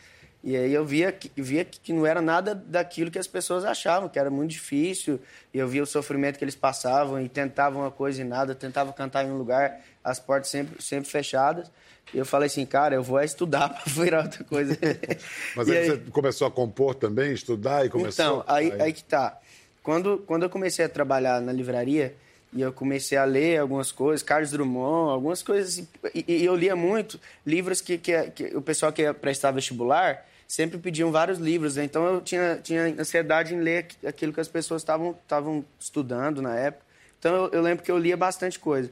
E 0.44 0.56
aí 0.56 0.74
eu 0.74 0.84
via, 0.84 1.12
que, 1.12 1.30
via 1.40 1.64
que 1.64 1.92
não 1.92 2.04
era 2.04 2.20
nada 2.20 2.52
daquilo 2.52 3.12
que 3.12 3.18
as 3.18 3.28
pessoas 3.28 3.64
achavam, 3.64 4.08
que 4.08 4.18
era 4.18 4.28
muito 4.28 4.50
difícil. 4.50 5.20
E 5.54 5.58
eu 5.58 5.68
via 5.68 5.82
o 5.82 5.86
sofrimento 5.86 6.36
que 6.36 6.44
eles 6.44 6.56
passavam 6.56 7.20
e 7.20 7.28
tentavam 7.28 7.82
uma 7.82 7.92
coisa 7.92 8.20
e 8.20 8.24
nada, 8.24 8.52
tentavam 8.52 8.92
cantar 8.92 9.24
em 9.24 9.30
um 9.30 9.38
lugar, 9.38 9.80
as 10.02 10.18
portas 10.18 10.50
sempre, 10.50 10.82
sempre 10.82 11.08
fechadas. 11.08 11.70
E 12.12 12.18
eu 12.18 12.26
falei 12.26 12.46
assim, 12.46 12.66
cara, 12.66 12.96
eu 12.96 13.04
vou 13.04 13.20
é 13.20 13.24
estudar 13.24 13.68
para 13.72 13.82
virar 13.86 14.24
outra 14.24 14.42
coisa. 14.42 14.76
Mas 15.54 15.68
E 15.68 15.76
aí, 15.76 15.86
você 15.86 15.96
começou 16.10 16.48
a 16.48 16.50
compor 16.50 16.96
também, 16.96 17.32
estudar 17.32 17.86
e 17.86 17.88
começou... 17.88 18.24
então, 18.24 18.44
aí, 18.48 18.72
aí 18.80 18.92
que 18.92 19.04
tá. 19.04 19.38
Quando, 19.80 20.18
quando 20.26 20.42
eu 20.42 20.50
comecei 20.50 20.84
a 20.84 20.88
trabalhar 20.88 21.40
na 21.40 21.52
livraria 21.52 22.16
e 22.52 22.60
eu 22.60 22.72
comecei 22.72 23.16
a 23.16 23.24
ler 23.24 23.60
algumas 23.60 23.92
coisas, 23.92 24.24
Carlos 24.24 24.50
Drummond, 24.50 25.12
algumas 25.12 25.40
coisas, 25.40 25.72
assim, 25.72 25.88
e, 26.12 26.24
e 26.26 26.44
eu 26.44 26.56
lia 26.56 26.74
muito 26.74 27.18
livros 27.46 27.80
que, 27.80 27.96
que, 27.96 28.22
que 28.30 28.56
o 28.56 28.60
pessoal 28.60 28.92
que 28.92 29.02
ia 29.02 29.14
prestar 29.14 29.52
vestibular 29.52 30.26
sempre 30.52 30.76
pediam 30.76 31.10
vários 31.10 31.38
livros, 31.38 31.76
né? 31.76 31.84
então 31.84 32.04
eu 32.04 32.20
tinha, 32.20 32.60
tinha 32.62 32.82
ansiedade 32.98 33.54
em 33.54 33.60
ler 33.60 33.78
aqu- 33.84 34.06
aquilo 34.06 34.34
que 34.34 34.40
as 34.40 34.48
pessoas 34.48 34.82
estavam 34.82 35.64
estudando 35.80 36.42
na 36.42 36.54
época. 36.54 36.84
Então 37.18 37.34
eu, 37.34 37.50
eu 37.52 37.62
lembro 37.62 37.82
que 37.82 37.90
eu 37.90 37.96
lia 37.96 38.18
bastante 38.18 38.58
coisa. 38.58 38.90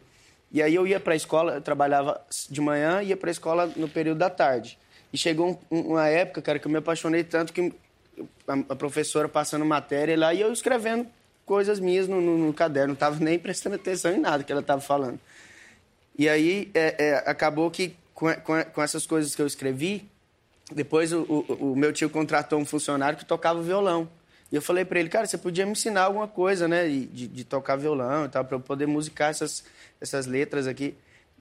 E 0.50 0.62
aí 0.62 0.74
eu 0.74 0.86
ia 0.86 0.98
para 0.98 1.12
a 1.12 1.16
escola, 1.16 1.56
eu 1.56 1.60
trabalhava 1.60 2.18
de 2.48 2.62
manhã 2.62 3.02
ia 3.02 3.14
para 3.14 3.28
a 3.28 3.30
escola 3.30 3.70
no 3.76 3.86
período 3.90 4.16
da 4.16 4.30
tarde. 4.30 4.78
E 5.12 5.18
chegou 5.18 5.60
um- 5.70 5.80
uma 5.80 6.08
época, 6.08 6.40
cara, 6.40 6.58
que 6.58 6.66
eu 6.66 6.70
me 6.70 6.78
apaixonei 6.78 7.22
tanto 7.24 7.52
que 7.52 7.70
a, 8.48 8.54
a 8.70 8.74
professora 8.74 9.28
passando 9.28 9.62
matéria 9.66 10.16
lá 10.18 10.32
e 10.32 10.40
eu 10.40 10.50
escrevendo 10.54 11.06
coisas 11.44 11.78
minhas 11.78 12.08
no, 12.08 12.22
no- 12.22 12.38
no 12.38 12.54
caderno, 12.54 12.88
não 12.88 12.94
estava 12.94 13.22
nem 13.22 13.38
prestando 13.38 13.76
atenção 13.76 14.10
em 14.14 14.18
nada 14.18 14.42
que 14.42 14.50
ela 14.50 14.62
estava 14.62 14.80
falando. 14.80 15.20
E 16.18 16.26
aí 16.26 16.70
é, 16.72 16.94
é, 16.98 17.14
acabou 17.30 17.70
que 17.70 17.94
com, 18.14 18.32
com, 18.36 18.64
com 18.64 18.82
essas 18.82 19.04
coisas 19.04 19.34
que 19.34 19.42
eu 19.42 19.46
escrevi, 19.46 20.08
depois 20.72 21.12
o, 21.12 21.22
o, 21.22 21.72
o 21.72 21.76
meu 21.76 21.92
tio 21.92 22.08
contratou 22.08 22.58
um 22.58 22.64
funcionário 22.64 23.18
que 23.18 23.24
tocava 23.24 23.60
violão. 23.62 24.08
E 24.50 24.56
eu 24.56 24.62
falei 24.62 24.84
para 24.84 24.98
ele, 24.98 25.08
cara, 25.08 25.26
você 25.26 25.38
podia 25.38 25.64
me 25.64 25.72
ensinar 25.72 26.02
alguma 26.02 26.26
coisa, 26.26 26.66
né, 26.66 26.88
de, 26.88 27.06
de 27.06 27.44
tocar 27.44 27.76
violão 27.76 28.24
e 28.24 28.28
tal, 28.28 28.44
para 28.44 28.56
eu 28.56 28.60
poder 28.60 28.86
musicar 28.86 29.30
essas, 29.30 29.64
essas 30.00 30.26
letras 30.26 30.66
aqui. 30.66 30.94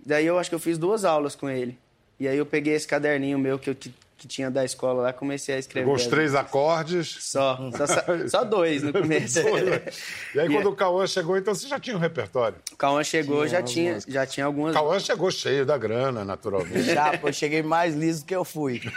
Daí 0.05 0.25
eu 0.25 0.37
acho 0.37 0.49
que 0.49 0.55
eu 0.55 0.59
fiz 0.59 0.77
duas 0.77 1.03
aulas 1.03 1.35
com 1.35 1.49
ele. 1.49 1.77
E 2.19 2.27
aí 2.27 2.37
eu 2.37 2.45
peguei 2.45 2.73
esse 2.73 2.87
caderninho 2.87 3.39
meu 3.39 3.57
que 3.57 3.69
eu 3.69 3.75
que 4.19 4.27
tinha 4.27 4.51
da 4.51 4.63
escola 4.65 5.01
lá, 5.03 5.13
comecei 5.13 5.55
a 5.55 5.57
escrever. 5.57 5.85
Pegou 5.85 5.95
os 5.95 6.05
três 6.05 6.35
acordes. 6.35 7.17
Só, 7.21 7.57
só, 7.71 7.85
só- 8.29 8.43
dois 8.43 8.83
no 8.83 8.91
começo. 8.93 9.39
E 9.39 10.39
aí, 10.39 10.45
E 10.49 10.53
quando 10.53 10.65
é- 10.67 10.71
o 10.71 10.75
Cauã 10.75 11.07
chegou, 11.07 11.37
então 11.37 11.55
você 11.55 11.67
já 11.67 11.79
tinha 11.79 11.95
um 11.95 11.99
repertório. 11.99 12.57
O 12.71 12.75
Cauã 12.75 13.03
chegou, 13.03 13.47
já 13.47 13.59
umas 13.59 13.71
tinha, 13.71 13.93
músicas. 13.93 14.13
já 14.13 14.25
tinha 14.25 14.45
algumas. 14.45 14.71
O 14.71 14.73
Cauã 14.77 14.99
chegou 14.99 15.31
cheio 15.31 15.65
da 15.65 15.77
grana, 15.77 16.23
naturalmente. 16.25 16.83
Já, 16.83 17.17
pô, 17.17 17.29
eu 17.29 17.33
cheguei 17.33 17.63
mais 17.63 17.95
liso 17.95 18.19
do 18.21 18.25
que 18.27 18.35
eu 18.35 18.43
fui. 18.43 18.81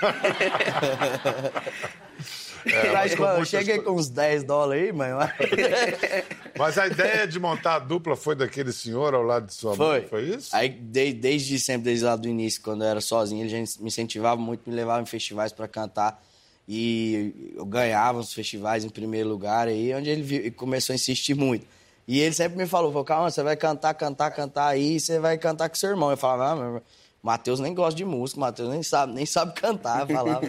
Mas, 2.92 3.14
com 3.14 3.22
pô, 3.22 3.29
eu 3.29 3.33
muitas 3.37 3.48
cheguei 3.48 3.79
com 3.81 3.92
uns 3.92 4.09
10 4.09 4.44
dólares 4.44 4.85
aí, 4.85 4.92
mãe. 4.92 5.11
Mas 6.59 6.79
a 6.79 6.87
ideia 6.87 7.27
de 7.27 7.38
montar 7.40 7.77
a 7.77 7.79
dupla 7.79 8.14
foi 8.14 8.35
daquele 8.35 8.72
senhor 8.72 9.14
ao 9.14 9.22
lado 9.22 9.46
de 9.46 9.55
sua 9.55 9.75
Foi. 9.75 10.01
mãe, 10.01 10.09
foi 10.09 10.22
isso? 10.25 10.55
Aí, 10.55 10.68
de- 10.68 11.12
desde 11.14 11.59
sempre, 11.59 11.85
desde 11.85 12.05
lá 12.05 12.14
do 12.14 12.29
início, 12.29 12.61
quando 12.62 12.85
eu 12.85 12.88
era 12.88 13.01
sozinho, 13.01 13.42
ele 13.42 13.48
já 13.48 13.57
me 13.81 13.88
incentivava 13.88 14.40
muito, 14.40 14.68
me 14.68 14.75
levava 14.77 15.03
em 15.03 15.07
festivais 15.07 15.53
para 15.53 15.66
cantar. 15.66 16.22
E 16.68 17.53
eu 17.57 17.64
ganhava 17.66 18.18
os 18.20 18.33
festivais 18.33 18.85
em 18.85 18.88
primeiro 18.88 19.29
lugar, 19.29 19.66
aí 19.66 19.92
onde 19.94 20.09
ele 20.11 20.22
viu- 20.22 20.53
começou 20.53 20.92
a 20.92 20.96
insistir 20.96 21.35
muito. 21.35 21.66
E 22.07 22.20
ele 22.20 22.35
sempre 22.35 22.57
me 22.59 22.66
falou, 22.66 22.90
falou, 22.92 23.05
calma, 23.05 23.31
você 23.31 23.42
vai 23.42 23.57
cantar, 23.57 23.94
cantar, 23.94 24.31
cantar 24.31 24.66
aí, 24.68 25.01
você 25.01 25.18
vai 25.18 25.38
cantar 25.38 25.68
com 25.68 25.75
seu 25.75 25.90
irmão. 25.90 26.11
Eu 26.11 26.16
falava, 26.16 26.51
ah, 26.53 26.57
meu 26.70 26.83
Matheus 27.22 27.61
nem 27.61 27.72
gosta 27.75 27.96
de 27.96 28.05
música, 28.05 28.40
Matheus 28.40 28.68
nem 28.68 28.83
sabe, 28.83 29.12
nem 29.12 29.25
sabe 29.27 29.55
cantar, 29.55 30.01
eu 30.03 30.07
falava. 30.09 30.46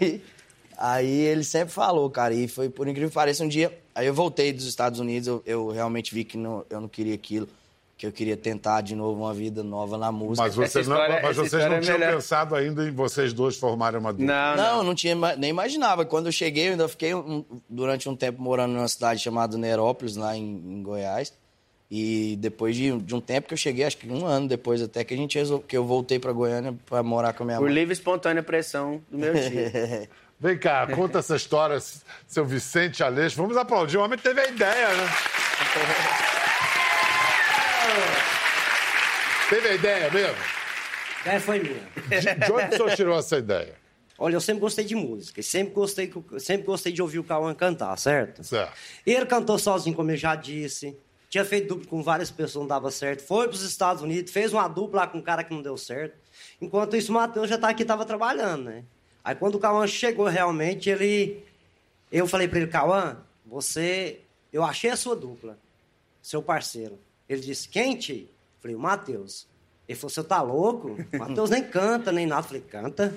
aí, 0.00 0.22
aí 0.76 1.20
ele 1.26 1.44
sempre 1.44 1.72
falou, 1.72 2.08
cara, 2.10 2.34
e 2.34 2.46
foi 2.48 2.68
por 2.68 2.86
incrível 2.88 3.08
que 3.08 3.14
pareça, 3.14 3.42
um 3.44 3.48
dia, 3.48 3.76
aí 3.94 4.06
eu 4.06 4.14
voltei 4.14 4.52
dos 4.52 4.66
Estados 4.66 5.00
Unidos, 5.00 5.26
eu, 5.28 5.42
eu 5.46 5.68
realmente 5.68 6.14
vi 6.14 6.24
que 6.24 6.36
não, 6.36 6.64
eu 6.70 6.80
não 6.80 6.88
queria 6.88 7.14
aquilo, 7.14 7.48
que 7.98 8.06
eu 8.06 8.12
queria 8.12 8.36
tentar 8.36 8.82
de 8.82 8.94
novo 8.94 9.22
uma 9.22 9.32
vida 9.32 9.62
nova 9.62 9.96
na 9.96 10.12
música. 10.12 10.42
Mas, 10.46 10.54
você 10.54 10.80
Essa 10.80 10.90
não- 10.90 10.96
história- 10.98 11.20
mas 11.22 11.36
vocês 11.36 11.64
não 11.64 11.72
é 11.76 11.80
tinham 11.80 11.98
melhor. 11.98 12.14
pensado 12.14 12.54
ainda 12.54 12.84
em 12.86 12.90
vocês 12.92 13.32
dois 13.32 13.56
formarem 13.56 13.98
uma 13.98 14.12
dupla? 14.12 14.26
Não, 14.26 14.56
Não, 14.56 14.76
não. 14.78 14.84
não 14.84 14.94
tinha, 14.94 15.14
nem 15.36 15.48
imaginava. 15.48 16.04
Quando 16.04 16.26
eu 16.26 16.32
cheguei, 16.32 16.66
eu 16.68 16.72
ainda 16.72 16.88
fiquei 16.88 17.14
um- 17.14 17.42
durante 17.70 18.06
um 18.06 18.14
tempo 18.14 18.42
morando 18.42 18.72
numa 18.74 18.86
cidade 18.88 19.20
chamada 19.22 19.56
Nerópolis, 19.56 20.14
lá 20.14 20.36
em, 20.36 20.42
em 20.44 20.82
Goiás. 20.82 21.32
E 21.90 22.36
depois 22.40 22.74
de, 22.76 22.98
de 22.98 23.14
um 23.14 23.20
tempo 23.20 23.46
que 23.48 23.54
eu 23.54 23.58
cheguei, 23.58 23.84
acho 23.86 23.96
que 23.96 24.10
um 24.10 24.26
ano 24.26 24.48
depois 24.48 24.82
até 24.82 25.04
que 25.04 25.14
a 25.14 25.16
gente 25.16 25.38
resol... 25.38 25.60
que 25.60 25.76
eu 25.76 25.84
voltei 25.84 26.18
para 26.18 26.32
Goiânia 26.32 26.74
para 26.84 27.00
morar 27.02 27.32
com 27.32 27.44
a 27.44 27.46
minha 27.46 27.58
Por 27.58 27.64
mãe. 27.66 27.74
livre 27.74 27.92
e 27.92 27.96
espontânea 27.96 28.42
pressão 28.42 29.00
do 29.10 29.16
meu 29.16 29.32
tio. 29.32 30.08
Vem 30.38 30.58
cá, 30.58 30.86
conta 30.86 31.20
essa 31.20 31.34
história, 31.34 31.78
seu 32.26 32.44
Vicente 32.44 33.02
Aleixo. 33.02 33.36
Vamos 33.36 33.56
aplaudir, 33.56 33.96
o 33.96 34.02
homem 34.02 34.18
teve 34.18 34.40
a 34.40 34.48
ideia, 34.48 34.88
né? 34.88 35.08
Teve 39.48 39.68
a 39.68 39.74
ideia 39.74 40.10
mesmo? 40.10 40.36
É, 41.24 41.40
foi 41.40 41.60
minha. 41.60 41.82
De, 42.08 42.46
de 42.46 42.52
onde 42.52 42.74
o 42.74 42.76
senhor 42.76 42.94
tirou 42.94 43.18
essa 43.18 43.38
ideia? 43.38 43.74
Olha, 44.18 44.34
eu 44.34 44.40
sempre 44.40 44.60
gostei 44.60 44.84
de 44.84 44.94
música. 44.94 45.42
Sempre 45.42 45.74
gostei, 45.74 46.12
sempre 46.38 46.66
gostei 46.66 46.92
de 46.92 47.00
ouvir 47.00 47.18
o 47.18 47.24
Cauã 47.24 47.54
cantar, 47.54 47.96
certo? 47.98 48.44
Certo. 48.44 48.72
Ele 49.06 49.26
cantou 49.26 49.58
sozinho, 49.58 49.96
como 49.96 50.10
eu 50.10 50.16
já 50.16 50.34
disse. 50.34 50.98
Tinha 51.28 51.44
feito 51.44 51.68
dupla 51.68 51.86
com 51.88 52.02
várias 52.02 52.30
pessoas, 52.30 52.62
não 52.62 52.68
dava 52.68 52.90
certo. 52.90 53.26
Foi 53.26 53.46
para 53.48 53.54
os 53.54 53.62
Estados 53.62 54.02
Unidos, 54.02 54.32
fez 54.32 54.52
uma 54.52 54.68
dupla 54.68 55.02
lá 55.02 55.06
com 55.06 55.18
um 55.18 55.22
cara 55.22 55.42
que 55.42 55.52
não 55.52 55.62
deu 55.62 55.76
certo. 55.76 56.16
Enquanto 56.60 56.96
isso, 56.96 57.10
o 57.10 57.14
Matheus 57.14 57.48
já 57.48 57.58
tá 57.58 57.68
aqui, 57.68 57.84
tava 57.84 58.04
trabalhando, 58.04 58.64
né? 58.64 58.84
Aí 59.26 59.34
quando 59.34 59.56
o 59.56 59.58
Cauã 59.58 59.84
chegou 59.88 60.26
realmente, 60.26 60.88
ele... 60.88 61.44
Eu 62.12 62.28
falei 62.28 62.46
para 62.46 62.60
ele, 62.60 62.68
Cauã, 62.68 63.16
você... 63.44 64.20
Eu 64.52 64.62
achei 64.62 64.88
a 64.88 64.96
sua 64.96 65.16
dupla, 65.16 65.58
seu 66.22 66.40
parceiro. 66.40 66.96
Ele 67.28 67.40
disse, 67.40 67.68
quem, 67.68 67.96
tio? 67.96 68.28
Falei, 68.60 68.76
o 68.76 68.78
Matheus. 68.78 69.48
Ele 69.88 69.98
falou, 69.98 70.10
você 70.10 70.22
tá 70.22 70.40
louco? 70.40 70.96
Matheus 71.18 71.50
nem 71.50 71.64
canta, 71.64 72.12
nem 72.12 72.24
nada. 72.24 72.44
Falei, 72.44 72.62
canta. 72.62 73.12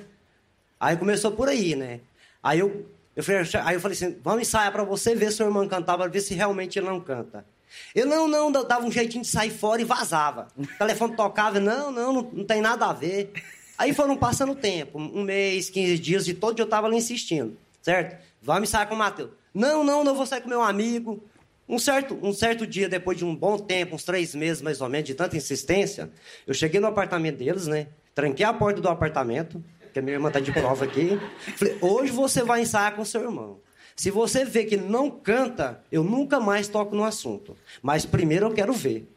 Aí 0.80 0.98
começou 0.98 1.32
por 1.32 1.48
aí, 1.48 1.76
né? 1.76 2.00
Aí 2.42 2.58
eu, 2.58 2.88
eu 3.16 3.24
falei, 3.24 3.42
aí 3.64 3.76
eu 3.76 3.80
falei 3.80 3.96
assim, 3.96 4.18
vamos 4.24 4.42
ensaiar 4.42 4.72
pra 4.72 4.84
você 4.84 5.14
ver 5.14 5.32
se 5.32 5.44
o 5.44 5.46
irmão 5.46 5.68
cantava, 5.68 6.08
ver 6.08 6.22
se 6.22 6.34
realmente 6.34 6.80
ele 6.80 6.88
não 6.88 7.00
canta. 7.00 7.46
Ele, 7.94 8.08
não, 8.08 8.28
não, 8.28 8.52
dava 8.52 8.84
um 8.84 8.92
jeitinho 8.92 9.24
de 9.24 9.30
sair 9.30 9.52
fora 9.52 9.80
e 9.80 9.86
vazava. 9.86 10.48
O 10.58 10.66
telefone 10.66 11.16
tocava, 11.16 11.60
não, 11.60 11.92
não, 11.92 12.12
não, 12.12 12.22
não 12.24 12.44
tem 12.44 12.62
nada 12.62 12.88
a 12.88 12.94
ver. 12.94 13.32
Aí 13.80 13.94
foram 13.94 14.18
passando 14.18 14.52
o 14.52 14.56
tempo, 14.56 15.00
um 15.00 15.24
mês, 15.24 15.70
15 15.70 15.98
dias, 16.00 16.28
e 16.28 16.34
todo 16.34 16.54
dia 16.54 16.64
eu 16.64 16.70
tava 16.70 16.86
ali 16.86 16.98
insistindo. 16.98 17.58
certo? 17.82 18.22
Vamos 18.42 18.68
ensaiar 18.68 18.90
com 18.90 18.94
o 18.94 18.98
Matheus. 18.98 19.30
Não, 19.54 19.86
não, 19.86 20.04
não 20.04 20.14
vou 20.14 20.26
sair 20.26 20.42
com 20.42 20.50
meu 20.50 20.62
amigo. 20.62 21.24
Um 21.68 21.80
certo, 21.80 22.20
um 22.22 22.34
certo 22.34 22.68
dia, 22.68 22.90
depois 22.90 23.18
de 23.18 23.24
um 23.24 23.34
bom 23.34 23.58
tempo, 23.58 23.96
uns 23.96 24.04
três 24.04 24.36
meses 24.36 24.62
mais 24.62 24.82
ou 24.82 24.90
menos, 24.90 25.08
de 25.08 25.16
tanta 25.16 25.38
insistência, 25.38 26.10
eu 26.46 26.54
cheguei 26.54 26.82
no 26.82 26.88
apartamento 26.88 27.38
deles, 27.38 27.68
né? 27.68 27.88
Tranquei 28.14 28.46
a 28.46 28.52
porta 28.52 28.82
do 28.82 28.90
apartamento, 28.90 29.64
que 29.94 30.00
a 30.00 30.02
minha 30.02 30.16
irmã 30.16 30.30
tá 30.30 30.42
de 30.42 30.52
prova 30.52 30.84
aqui. 30.84 31.18
Falei, 31.56 31.78
hoje 31.80 32.12
você 32.12 32.44
vai 32.44 32.62
ensaiar 32.62 32.94
com 32.98 33.06
seu 33.06 33.22
irmão. 33.22 33.62
Se 33.96 34.12
você 34.12 34.44
vê 34.44 34.66
que 34.66 34.76
não 34.76 35.10
canta, 35.10 35.82
eu 35.90 36.04
nunca 36.04 36.38
mais 36.38 36.68
toco 36.68 36.96
no 36.98 37.06
assunto. 37.06 37.56
Mas 37.82 38.06
primeiro 38.06 38.48
eu 38.48 38.54
quero 38.54 38.74
ver. 38.74 39.10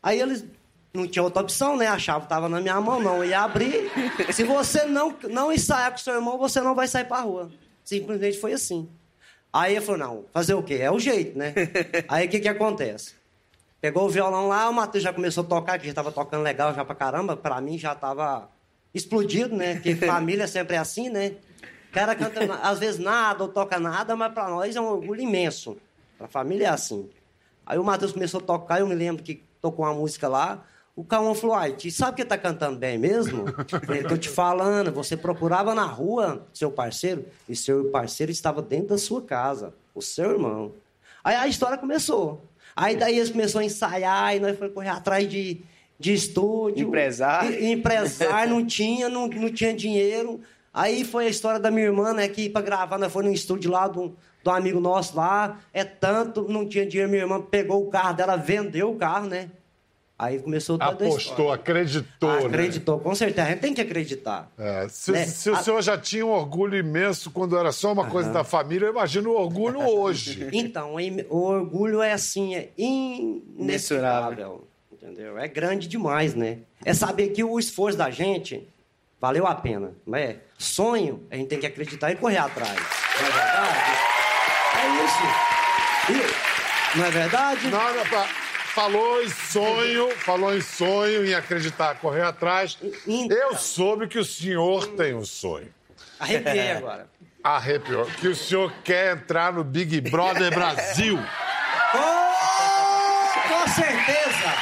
Aí 0.00 0.20
eles 0.20 0.44
não 0.94 1.06
tinha 1.06 1.22
outra 1.22 1.42
opção, 1.42 1.76
né? 1.76 1.86
A 1.86 1.98
chave 1.98 2.24
estava 2.24 2.48
na 2.48 2.60
minha 2.60 2.80
mão, 2.80 3.00
não 3.00 3.24
ia 3.24 3.40
abrir. 3.40 3.90
Se 4.32 4.44
você 4.44 4.84
não, 4.84 5.14
não 5.28 5.52
ensaiar 5.52 5.92
com 5.92 5.98
seu 5.98 6.14
irmão, 6.14 6.38
você 6.38 6.60
não 6.60 6.74
vai 6.74 6.88
sair 6.88 7.04
pra 7.04 7.20
rua. 7.20 7.50
Simplesmente 7.84 8.38
foi 8.38 8.52
assim. 8.52 8.88
Aí 9.52 9.76
ele 9.76 9.84
falou, 9.84 9.98
não, 9.98 10.24
fazer 10.32 10.54
o 10.54 10.62
quê? 10.62 10.74
É 10.74 10.90
o 10.90 10.98
jeito, 10.98 11.38
né? 11.38 11.54
Aí 12.08 12.26
o 12.26 12.30
que 12.30 12.40
que 12.40 12.48
acontece? 12.48 13.14
Pegou 13.80 14.04
o 14.06 14.08
violão 14.08 14.48
lá, 14.48 14.68
o 14.68 14.74
Matheus 14.74 15.04
já 15.04 15.12
começou 15.12 15.44
a 15.44 15.46
tocar, 15.46 15.78
que 15.78 15.84
já 15.84 15.92
estava 15.92 16.10
tocando 16.10 16.42
legal 16.42 16.74
já 16.74 16.84
pra 16.84 16.94
caramba. 16.94 17.36
Pra 17.36 17.60
mim 17.60 17.78
já 17.78 17.92
estava 17.92 18.50
explodido, 18.92 19.54
né? 19.54 19.74
Porque 19.74 19.94
família 20.04 20.46
sempre 20.46 20.76
é 20.76 20.78
assim, 20.78 21.08
né? 21.08 21.36
O 21.88 21.92
cara 21.92 22.14
canta, 22.14 22.54
às 22.62 22.78
vezes, 22.78 22.98
nada 22.98 23.44
ou 23.44 23.48
toca 23.48 23.78
nada, 23.78 24.16
mas 24.16 24.32
pra 24.32 24.48
nós 24.48 24.76
é 24.76 24.80
um 24.80 24.88
orgulho 24.88 25.20
imenso. 25.20 25.76
Pra 26.18 26.26
família 26.26 26.66
é 26.66 26.70
assim. 26.70 27.08
Aí 27.64 27.78
o 27.78 27.84
Matheus 27.84 28.12
começou 28.12 28.40
a 28.40 28.42
tocar, 28.42 28.80
eu 28.80 28.86
me 28.86 28.94
lembro 28.94 29.22
que 29.22 29.42
tocou 29.60 29.84
uma 29.84 29.94
música 29.94 30.28
lá. 30.28 30.64
O 30.96 31.04
Cauã 31.04 31.34
falou, 31.34 31.54
ai, 31.54 31.72
Ti, 31.74 31.90
sabe 31.90 32.16
que 32.16 32.24
tá 32.24 32.38
cantando 32.38 32.78
bem 32.78 32.96
mesmo? 32.96 33.44
Eu 33.94 34.08
tô 34.08 34.16
te 34.16 34.30
falando, 34.30 34.90
você 34.90 35.14
procurava 35.14 35.74
na 35.74 35.84
rua 35.84 36.46
seu 36.54 36.70
parceiro, 36.70 37.26
e 37.46 37.54
seu 37.54 37.90
parceiro 37.90 38.32
estava 38.32 38.62
dentro 38.62 38.88
da 38.88 38.98
sua 38.98 39.20
casa, 39.20 39.74
o 39.94 40.00
seu 40.00 40.30
irmão. 40.32 40.72
Aí 41.22 41.36
a 41.36 41.46
história 41.46 41.76
começou. 41.76 42.42
Aí 42.74 42.96
daí 42.96 43.16
eles 43.18 43.30
começaram 43.30 43.60
a 43.62 43.66
ensaiar, 43.66 44.36
e 44.36 44.40
nós 44.40 44.58
fomos 44.58 44.72
correr 44.72 44.88
atrás 44.88 45.28
de, 45.28 45.60
de 45.98 46.14
estúdio. 46.14 46.88
Empresário. 46.88 47.52
E- 47.52 47.72
Empresário, 47.72 48.54
não 48.54 48.64
tinha, 48.64 49.08
não, 49.10 49.26
não 49.28 49.52
tinha 49.52 49.74
dinheiro. 49.74 50.40
Aí 50.72 51.04
foi 51.04 51.26
a 51.26 51.28
história 51.30 51.60
da 51.60 51.70
minha 51.70 51.84
irmã, 51.86 52.14
né, 52.14 52.26
que 52.26 52.48
pra 52.48 52.62
gravar, 52.62 52.96
nós 52.98 53.12
fomos 53.12 53.28
num 53.28 53.34
estúdio 53.34 53.70
lá 53.70 53.86
de 53.86 53.98
um 53.98 54.14
amigo 54.46 54.80
nosso 54.80 55.14
lá, 55.16 55.58
é 55.74 55.84
tanto, 55.84 56.46
não 56.48 56.66
tinha 56.66 56.86
dinheiro, 56.86 57.10
minha 57.10 57.22
irmã 57.24 57.40
pegou 57.40 57.82
o 57.82 57.90
carro 57.90 58.14
dela, 58.14 58.36
vendeu 58.36 58.92
o 58.92 58.96
carro, 58.96 59.26
né? 59.26 59.50
Aí 60.18 60.38
começou 60.38 60.78
toda 60.78 60.90
a 60.90 60.94
Apostou, 60.94 61.18
história. 61.18 61.54
acreditou, 61.54 62.30
né? 62.40 62.46
Acreditou, 62.46 62.98
com 63.00 63.14
certeza. 63.14 63.48
A 63.48 63.50
gente 63.50 63.60
tem 63.60 63.74
que 63.74 63.82
acreditar. 63.82 64.50
É, 64.56 64.86
se, 64.88 65.12
Né? 65.12 65.26
se 65.26 65.50
o 65.50 65.54
A- 65.54 65.62
senhor 65.62 65.82
já 65.82 65.98
tinha 65.98 66.24
um 66.24 66.30
orgulho 66.30 66.74
imenso 66.78 67.30
quando 67.30 67.56
era 67.58 67.70
só 67.70 67.92
uma 67.92 68.06
coisa 68.08 68.30
da 68.32 68.42
família, 68.42 68.86
eu 68.86 68.92
imagino 68.92 69.30
o 69.30 69.34
orgulho 69.38 69.78
hoje. 69.86 70.48
Então, 70.54 70.94
o 71.28 71.36
orgulho 71.42 72.00
é 72.00 72.12
assim, 72.14 72.54
é 72.54 72.70
inenarrável. 72.78 74.66
Entendeu? 74.92 75.38
É 75.38 75.46
grande 75.46 75.86
demais, 75.86 76.34
né? 76.34 76.58
É 76.84 76.92
saber 76.94 77.28
que 77.28 77.44
o 77.44 77.58
esforço 77.58 77.96
da 77.98 78.10
gente 78.10 78.66
valeu 79.20 79.46
a 79.46 79.54
pena. 79.54 79.92
Não 80.06 80.16
é? 80.18 80.38
Sonho, 80.58 81.24
a 81.30 81.36
gente 81.36 81.48
tem 81.48 81.58
que 81.60 81.66
acreditar 81.66 82.10
e 82.10 82.16
correr 82.16 82.38
atrás. 82.38 82.72
Não 82.72 83.26
é 83.26 83.30
verdade? 83.30 83.78
É 84.78 85.04
isso. 85.04 85.22
E- 86.12 86.98
não 86.98 87.04
é 87.04 87.10
verdade? 87.10 87.66
Não, 87.68 87.94
não, 87.94 88.06
pa- 88.06 88.28
falou 88.76 89.22
em 89.22 89.30
sonho, 89.30 90.10
falou 90.18 90.54
em 90.54 90.60
sonho, 90.60 91.24
em 91.24 91.32
acreditar, 91.32 91.94
correr 91.94 92.20
atrás. 92.20 92.76
Então. 93.06 93.34
Eu 93.34 93.56
soube 93.56 94.06
que 94.06 94.18
o 94.18 94.24
senhor 94.24 94.88
tem 94.88 95.14
um 95.14 95.24
sonho. 95.24 95.72
Arrepiei 96.20 96.72
agora. 96.72 97.08
Arrepiou. 97.42 98.04
Que 98.04 98.28
o 98.28 98.36
senhor 98.36 98.70
quer 98.84 99.14
entrar 99.14 99.54
no 99.54 99.64
Big 99.64 100.02
Brother 100.02 100.54
Brasil. 100.54 101.18
Oh, 101.94 103.48
com 103.48 103.68
certeza! 103.68 104.52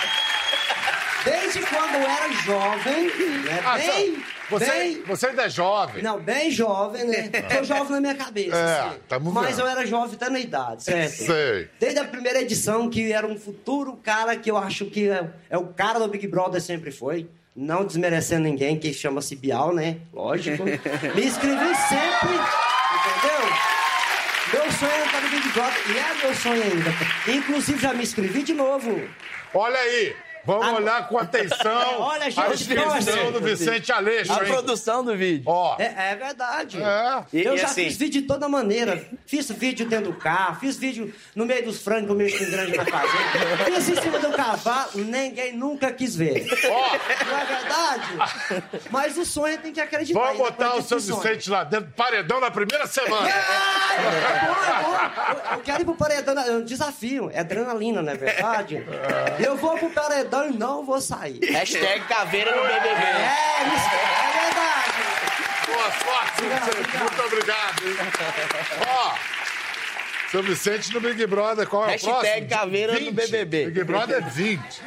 Desde 1.24 1.60
quando 1.62 1.83
eu 1.94 2.00
era 2.00 2.32
jovem, 2.32 3.04
né? 3.44 3.62
Ah, 3.64 3.76
bem, 3.78 4.14
só- 4.14 4.20
você, 4.50 4.70
bem... 4.70 5.02
você 5.02 5.26
ainda 5.26 5.44
é 5.44 5.48
jovem. 5.48 6.02
Não, 6.02 6.20
bem 6.20 6.50
jovem, 6.50 7.04
né? 7.04 7.28
Tô 7.48 7.64
jovem 7.64 7.92
na 7.92 8.00
minha 8.00 8.14
cabeça. 8.14 8.56
É, 8.56 8.80
assim. 8.80 8.98
tamo 9.08 9.32
Mas 9.32 9.58
eu 9.58 9.66
era 9.66 9.86
jovem 9.86 10.14
até 10.14 10.28
na 10.28 10.40
idade, 10.40 10.84
certo? 10.84 11.24
Sei. 11.24 11.68
Desde 11.78 11.98
a 12.00 12.04
primeira 12.04 12.40
edição, 12.40 12.90
que 12.90 13.12
era 13.12 13.26
um 13.26 13.38
futuro 13.38 13.96
cara 14.02 14.36
que 14.36 14.50
eu 14.50 14.56
acho 14.56 14.86
que 14.86 15.08
é, 15.08 15.30
é 15.48 15.58
o 15.58 15.68
cara 15.68 15.98
do 15.98 16.08
Big 16.08 16.26
Brother, 16.26 16.60
sempre 16.60 16.90
foi. 16.90 17.28
Não 17.56 17.84
desmerecendo 17.84 18.42
ninguém, 18.42 18.76
que 18.78 18.92
chama-se 18.92 19.36
Bial, 19.36 19.72
né? 19.72 19.98
Lógico. 20.12 20.64
Me 21.14 21.24
inscrevi 21.24 21.74
sempre, 21.88 22.34
entendeu? 22.94 23.44
Meu 24.52 24.72
sonho 24.72 24.92
era 24.92 25.04
estar 25.06 25.20
no 25.20 25.28
Big 25.30 25.48
Brother, 25.50 25.80
e 25.88 25.98
é 25.98 26.26
meu 26.26 26.34
sonho 26.34 26.62
ainda. 26.62 26.90
Inclusive, 27.28 27.80
já 27.80 27.94
me 27.94 28.02
inscrevi 28.02 28.42
de 28.42 28.52
novo. 28.52 29.00
Olha 29.54 29.78
aí. 29.78 30.16
Vamos 30.46 30.66
Agora- 30.66 30.82
olhar 30.82 31.08
com 31.08 31.18
atenção 31.18 32.00
Olha, 32.00 32.26
a 32.26 32.30
gente, 32.30 32.52
inscrição 32.62 33.32
do 33.32 33.40
Vicente 33.40 33.90
Aleixo, 33.92 34.32
A 34.32 34.44
hein? 34.44 34.52
produção 34.52 35.04
do 35.04 35.16
vídeo. 35.16 35.44
Ó, 35.46 35.76
É, 35.78 36.12
é 36.12 36.16
verdade. 36.16 36.82
É. 36.82 37.24
E- 37.32 37.44
eu 37.44 37.54
e 37.54 37.58
já 37.58 37.66
assim- 37.66 37.84
fiz 37.84 37.96
vídeo 37.96 38.20
de 38.22 38.26
toda 38.28 38.48
maneira. 38.48 39.04
Fiz 39.26 39.50
vídeo 39.50 39.86
dentro 39.88 40.12
do 40.12 40.18
carro, 40.18 40.56
fiz 40.60 40.76
vídeo 40.76 41.12
no 41.34 41.46
meio 41.46 41.64
dos 41.64 41.80
frangos 41.82 42.06
que 42.06 42.12
eu 42.12 42.16
mexo 42.16 42.38
com 42.44 42.50
grande 42.50 42.76
na 42.76 42.84
fazenda. 42.84 43.64
Fiz 43.64 43.88
em 43.88 44.00
cima 44.02 44.18
do 44.18 44.30
cavalo, 44.32 44.90
ninguém 44.94 45.56
nunca 45.56 45.90
quis 45.92 46.14
ver. 46.16 46.46
ó. 46.70 47.24
Não 47.26 47.38
é 47.38 47.44
verdade? 47.44 48.82
Mas 48.90 49.16
o 49.16 49.24
sonho 49.24 49.56
tem 49.58 49.72
que 49.72 49.80
acreditar. 49.80 50.20
Vamos 50.20 50.38
botar 50.38 50.74
o 50.76 50.82
seu 50.82 50.98
no. 51.00 51.16
Vicente 51.20 51.48
lá 51.50 51.64
dentro, 51.64 51.90
paredão 51.96 52.40
na 52.40 52.50
primeira 52.50 52.86
semana. 52.86 53.28
Ah, 53.28 53.94
é 53.94 54.46
bom, 54.46 54.52
é 54.52 54.82
bom. 54.82 54.94
Eu, 55.52 55.56
eu 55.56 55.60
quero 55.62 55.82
ir 55.82 55.84
pro 55.84 55.94
paredão, 55.94 56.38
é 56.38 56.50
um 56.50 56.64
desafio, 56.64 57.30
é 57.32 57.40
adrenalina, 57.40 58.02
não 58.02 58.12
é 58.12 58.16
verdade? 58.16 58.84
Eu 59.38 59.56
vou 59.56 59.78
pro 59.78 59.90
paredão 59.90 60.33
e 60.48 60.52
não 60.56 60.84
vou 60.84 61.00
sair. 61.00 61.38
Hashtag 61.50 62.04
caveira 62.06 62.54
no 62.54 62.62
BBB. 62.62 62.88
É, 62.88 63.74
isso 63.76 63.94
é 63.94 64.44
verdade. 64.44 65.04
Boa 65.66 65.90
sorte, 65.92 66.42
Vicente. 66.42 66.98
Muito 66.98 67.22
obrigado. 67.22 67.82
hein? 67.86 67.96
Ó, 68.88 69.14
seu 70.30 70.42
Vicente 70.42 70.92
no 70.92 71.00
Big 71.00 71.26
Brother, 71.26 71.66
qual 71.68 71.84
é 71.84 71.86
o 71.86 71.90
Hashtag 71.90 72.12
próximo? 72.20 72.48
caveira 72.48 72.92
no 72.94 72.98
20. 72.98 73.12
BBB. 73.14 73.66
Big 73.66 73.84
Brother 73.84 74.16
é 74.16 74.20
20. 74.30 74.82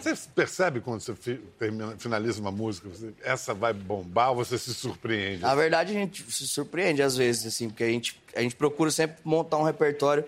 Você 0.00 0.14
percebe 0.34 0.80
quando 0.80 1.00
você 1.00 1.14
fi- 1.14 1.40
termina- 1.58 1.94
finaliza 1.98 2.40
uma 2.40 2.50
música, 2.52 2.88
você- 2.88 3.12
essa 3.24 3.54
vai 3.54 3.72
bombar 3.72 4.30
ou 4.30 4.36
você 4.36 4.58
se 4.58 4.74
surpreende? 4.74 5.40
Na 5.42 5.54
verdade, 5.54 5.90
a 5.92 5.94
gente 5.94 6.22
se 6.30 6.46
surpreende 6.46 7.02
às 7.02 7.16
vezes, 7.16 7.46
assim, 7.46 7.68
porque 7.68 7.82
a 7.84 7.88
gente, 7.88 8.20
a 8.36 8.40
gente 8.42 8.54
procura 8.56 8.90
sempre 8.90 9.16
montar 9.24 9.56
um 9.56 9.62
repertório. 9.64 10.24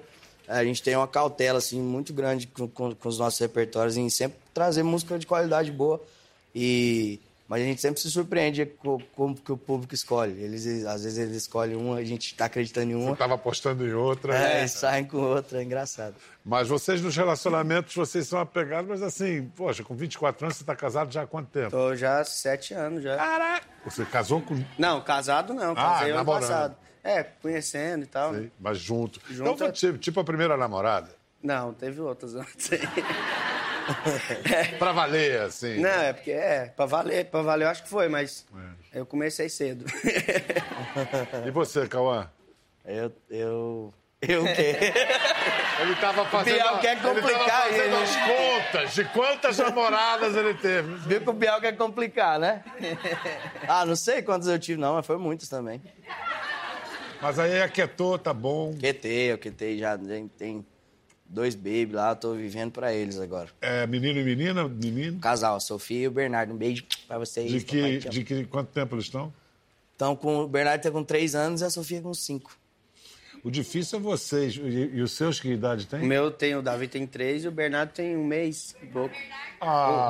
A 0.51 0.65
gente 0.65 0.83
tem 0.83 0.97
uma 0.97 1.07
cautela, 1.09 1.59
assim, 1.59 1.81
muito 1.81 2.13
grande 2.13 2.47
com, 2.49 2.67
com- 2.69 2.95
com 2.95 3.09
os 3.09 3.19
nossos 3.19 3.39
repertórios 3.39 3.97
em 3.97 4.09
sempre 4.11 4.37
trazer 4.53 4.83
música 4.83 5.19
de 5.19 5.27
qualidade 5.27 5.71
boa. 5.71 6.01
E... 6.55 7.21
Mas 7.49 7.63
a 7.63 7.65
gente 7.65 7.81
sempre 7.81 8.01
se 8.01 8.09
surpreende 8.09 8.65
com 8.65 9.01
como 9.17 9.35
que 9.35 9.51
o 9.51 9.57
público 9.57 9.93
escolhe. 9.93 10.41
Eles, 10.41 10.65
às 10.87 11.03
vezes 11.03 11.19
eles 11.19 11.37
escolhem 11.37 11.75
uma, 11.75 11.97
a 11.97 12.05
gente 12.05 12.33
tá 12.37 12.45
acreditando 12.45 12.93
em 12.93 12.95
Você 12.95 13.03
uma. 13.05 13.13
estava 13.15 13.35
apostando 13.35 13.85
em 13.85 13.93
outra. 13.93 14.37
É, 14.37 14.65
e 14.65 14.69
saem 14.69 15.05
com 15.05 15.17
outra, 15.17 15.59
é 15.61 15.65
engraçado. 15.65 16.15
Mas 16.45 16.69
vocês 16.69 17.01
nos 17.03 17.17
relacionamentos, 17.17 17.93
vocês 17.93 18.29
são 18.29 18.39
apegados, 18.39 18.89
mas 18.89 19.03
assim, 19.03 19.51
poxa, 19.57 19.83
com 19.83 19.97
24 19.97 20.45
anos 20.47 20.59
você 20.59 20.63
está 20.63 20.77
casado 20.77 21.13
já 21.13 21.23
há 21.23 21.27
quanto 21.27 21.49
tempo? 21.49 21.71
Tô 21.71 21.97
já 21.97 22.21
há 22.21 22.25
sete 22.25 22.73
anos 22.73 23.03
já. 23.03 23.17
Caraca! 23.17 23.67
Você 23.85 24.05
casou 24.05 24.41
com. 24.41 24.57
Não, 24.79 25.01
casado 25.01 25.53
não. 25.53 25.73
Ah, 25.73 25.75
Casei 25.75 26.11
ano 26.11 26.19
namorando. 26.19 26.41
passado. 26.43 26.77
É, 27.03 27.23
conhecendo 27.23 28.05
e 28.05 28.07
tal. 28.07 28.35
Sei, 28.35 28.51
mas 28.61 28.79
junto. 28.79 29.21
Junto 29.31 29.51
Então 29.55 29.67
é- 29.69 29.73
tipo, 29.73 29.99
tipo 29.99 30.21
a 30.21 30.25
primeira 30.25 30.57
namorada. 30.57 31.09
Não, 31.43 31.73
teve 31.73 32.01
outras 32.01 32.35
antes. 32.35 32.71
aí. 32.73 32.81
Pra 34.79 34.93
valer, 34.93 35.41
assim. 35.41 35.81
Não, 35.81 35.89
é 35.89 36.13
porque 36.13 36.31
é, 36.31 36.67
pra 36.77 36.87
valer, 36.87 37.25
pra 37.27 37.43
valer 37.43 37.65
eu 37.65 37.71
acho 37.71 37.83
que 37.83 37.89
foi, 37.89 38.09
mas 38.09 38.47
É. 38.95 38.99
eu 39.01 39.07
comecei 39.07 39.49
cedo. 39.49 39.85
E 41.47 41.51
você, 41.51 41.87
Cauã? 41.89 42.29
Eu. 42.85 43.13
Eu. 43.31 43.95
Eu 44.21 44.43
o 44.43 44.55
quê? 44.55 44.77
Ele 45.81 45.95
tava 45.97 46.27
fazendo. 46.27 46.55
Biel 46.55 46.79
quer 46.79 46.93
ele 46.93 47.01
tava 47.01 47.15
complicar 47.21 47.63
fazendo 47.63 47.83
ele. 47.85 47.95
as 47.97 48.17
contas 48.17 48.95
de 48.95 49.05
quantas 49.07 49.57
namoradas 49.59 50.37
ele 50.37 50.53
teve. 50.55 50.95
Viu 51.09 51.21
que 51.23 51.31
o 51.31 51.33
Biel 51.33 51.59
quer 51.61 51.75
complicar, 51.77 52.39
né? 52.39 52.63
Ah, 53.67 53.87
não 53.87 53.97
sei 53.97 54.21
quantos 54.21 54.47
eu 54.47 54.59
tive, 54.59 54.79
não, 54.79 54.95
mas 54.97 55.07
foi 55.07 55.17
muitos 55.17 55.49
também. 55.49 55.81
Mas 57.21 57.39
aí 57.39 57.61
aquietou, 57.63 58.19
tá 58.19 58.33
bom. 58.33 58.73
QT, 58.75 59.07
eu 59.09 59.39
QT 59.39 59.79
já 59.79 59.99
tem, 60.39 60.65
dois 61.27 61.55
baby 61.55 61.91
lá, 61.93 62.15
tô 62.15 62.33
vivendo 62.35 62.73
pra 62.73 62.93
eles 62.95 63.19
agora. 63.19 63.49
É, 63.61 63.87
menino 63.87 64.19
e 64.21 64.25
menina? 64.25 64.67
Menino? 64.67 65.19
Casal, 65.21 65.57
a 65.57 65.61
Sofia 65.61 66.01
e 66.05 66.09
o 66.09 66.11
Bernardo. 66.11 66.53
Um 66.55 66.57
beijo 66.57 66.85
pra 67.07 67.19
vocês. 67.19 67.51
De 67.51 67.61
que, 67.61 67.99
de 67.99 68.25
que 68.25 68.45
quanto 68.47 68.69
tempo 68.73 68.95
eles 68.95 69.05
estão? 69.05 69.33
Então, 69.95 70.17
com, 70.17 70.39
o 70.39 70.49
Bernardo 70.49 70.83
tá 70.83 70.91
com 70.91 71.05
três 71.05 71.35
anos 71.35 71.61
e 71.61 71.65
a 71.65 71.71
Sofia 71.71 72.01
com 72.01 72.15
cinco. 72.15 72.57
O 73.45 73.51
difícil 73.51 73.99
é 73.99 74.03
vocês. 74.03 74.55
E, 74.57 74.91
e 74.95 75.03
os 75.03 75.13
seus 75.13 75.39
que 75.41 75.49
idade 75.51 75.85
O 75.85 75.89
tem? 75.89 76.01
meu 76.01 76.31
tem, 76.31 76.55
o 76.57 76.63
Davi 76.63 76.89
tem 76.89 77.07
três 77.07 77.45
e 77.45 77.49
o 77.49 77.51
Bernardo 77.51 77.91
tem 77.93 78.17
um 78.17 78.25
mês 78.25 78.75
e 78.83 78.87
pouco. 78.87 79.15
Ah, 79.61 80.09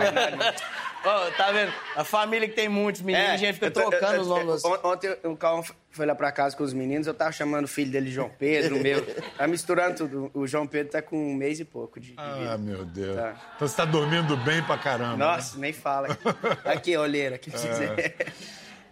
Ô, 1.02 1.30
tá 1.36 1.50
vendo? 1.50 1.72
A 1.96 2.04
família 2.04 2.48
que 2.48 2.54
tem 2.54 2.68
muitos 2.68 3.02
meninos, 3.02 3.30
a 3.30 3.36
gente 3.36 3.54
fica 3.54 3.66
É, 3.66 3.68
eu 3.68 3.72
tô- 3.72 3.88
trocando 3.90 4.14
eu- 4.14 4.20
os 4.22 4.28
eu- 4.28 4.34
nomes. 4.44 4.64
on- 4.64 4.80
Ontem 4.84 5.16
o 5.24 5.36
Calma 5.36 5.64
foi 5.90 6.06
lá 6.06 6.14
pra 6.14 6.30
casa 6.30 6.56
com 6.56 6.62
os 6.62 6.72
meninos, 6.72 7.06
eu 7.06 7.14
tava 7.14 7.32
chamando 7.32 7.64
o 7.64 7.68
filho 7.68 7.90
dele 7.90 8.06
de 8.06 8.12
João 8.12 8.30
Pedro, 8.30 8.76
o 8.76 8.80
meu. 8.80 9.04
Tá 9.36 9.46
misturando 9.48 9.96
tudo. 9.96 10.30
O 10.34 10.46
João 10.46 10.66
Pedro 10.66 10.92
tá 10.92 11.02
com 11.02 11.16
um 11.32 11.34
mês 11.34 11.58
e 11.60 11.64
pouco 11.64 11.98
de, 11.98 12.08
de 12.10 12.12
vida. 12.16 12.52
Ah, 12.54 12.56
meu 12.58 12.84
Deus. 12.84 13.16
Tá. 13.16 13.34
Então 13.56 13.66
você 13.68 13.76
tá 13.76 13.84
dormindo 13.84 14.36
bem 14.38 14.62
pra 14.62 14.78
caramba. 14.78 15.16
né? 15.16 15.24
Nossa, 15.24 15.58
nem 15.58 15.72
fala. 15.72 16.16
Aqui, 16.64 16.96
olheira, 16.96 17.38
você 17.42 17.68
dizer. 17.68 18.14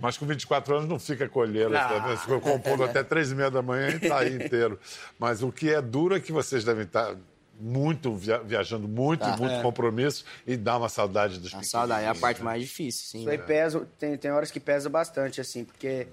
Mas 0.00 0.16
com 0.16 0.26
24 0.26 0.76
anos 0.76 0.88
não 0.88 0.98
fica 0.98 1.28
colheiro. 1.28 1.76
Ah. 1.76 2.16
Ficou 2.16 2.40
compondo 2.40 2.82
até 2.84 3.02
três 3.02 3.30
e 3.30 3.34
meia 3.34 3.50
da 3.50 3.62
manhã 3.62 3.88
e 3.90 3.98
tá 4.08 4.18
aí 4.18 4.34
inteiro. 4.34 4.78
Mas 5.18 5.42
o 5.42 5.50
que 5.52 5.72
é 5.72 5.80
duro 5.82 6.16
é 6.16 6.20
que 6.20 6.30
vocês 6.32 6.64
devem 6.64 6.84
estar 6.84 7.14
muito 7.61 8.14
via- 8.14 8.38
viajando, 8.38 8.87
muito, 8.87 9.20
Tá. 9.20 9.37
muito 9.37 9.54
É. 9.54 9.62
compromisso 9.62 10.24
e 10.46 10.56
dá 10.56 10.76
uma 10.76 10.88
saudade 10.88 11.34
dos 11.38 11.48
A 11.48 11.50
pequenos. 11.58 11.70
saudade 11.70 12.04
é 12.04 12.08
a 12.08 12.14
parte 12.14 12.40
mais 12.42 12.62
difícil, 12.62 13.06
sim. 13.08 13.20
Isso 13.22 13.30
aí 13.30 13.38
pesa, 13.38 13.84
tem, 13.98 14.16
tem 14.16 14.30
horas 14.30 14.50
que 14.52 14.61
pesa 14.61 14.88
bastante, 14.88 15.40
assim, 15.40 15.64
porque 15.64 15.87
é, 15.88 16.06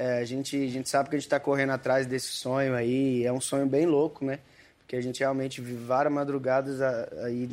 a, 0.00 0.24
gente, 0.24 0.56
a 0.56 0.68
gente 0.68 0.88
sabe 0.88 1.10
que 1.10 1.16
a 1.16 1.18
gente 1.18 1.28
tá 1.28 1.38
correndo 1.40 1.70
atrás 1.70 2.06
desse 2.06 2.28
sonho 2.28 2.74
aí, 2.74 3.24
é 3.24 3.32
um 3.32 3.40
sonho 3.40 3.66
bem 3.66 3.86
louco, 3.86 4.24
né? 4.24 4.38
Porque 4.80 4.96
a 4.96 5.00
gente 5.00 5.20
realmente 5.20 5.60
vive 5.60 5.84
várias 5.84 6.12
madrugadas 6.12 6.80
aí 7.24 7.48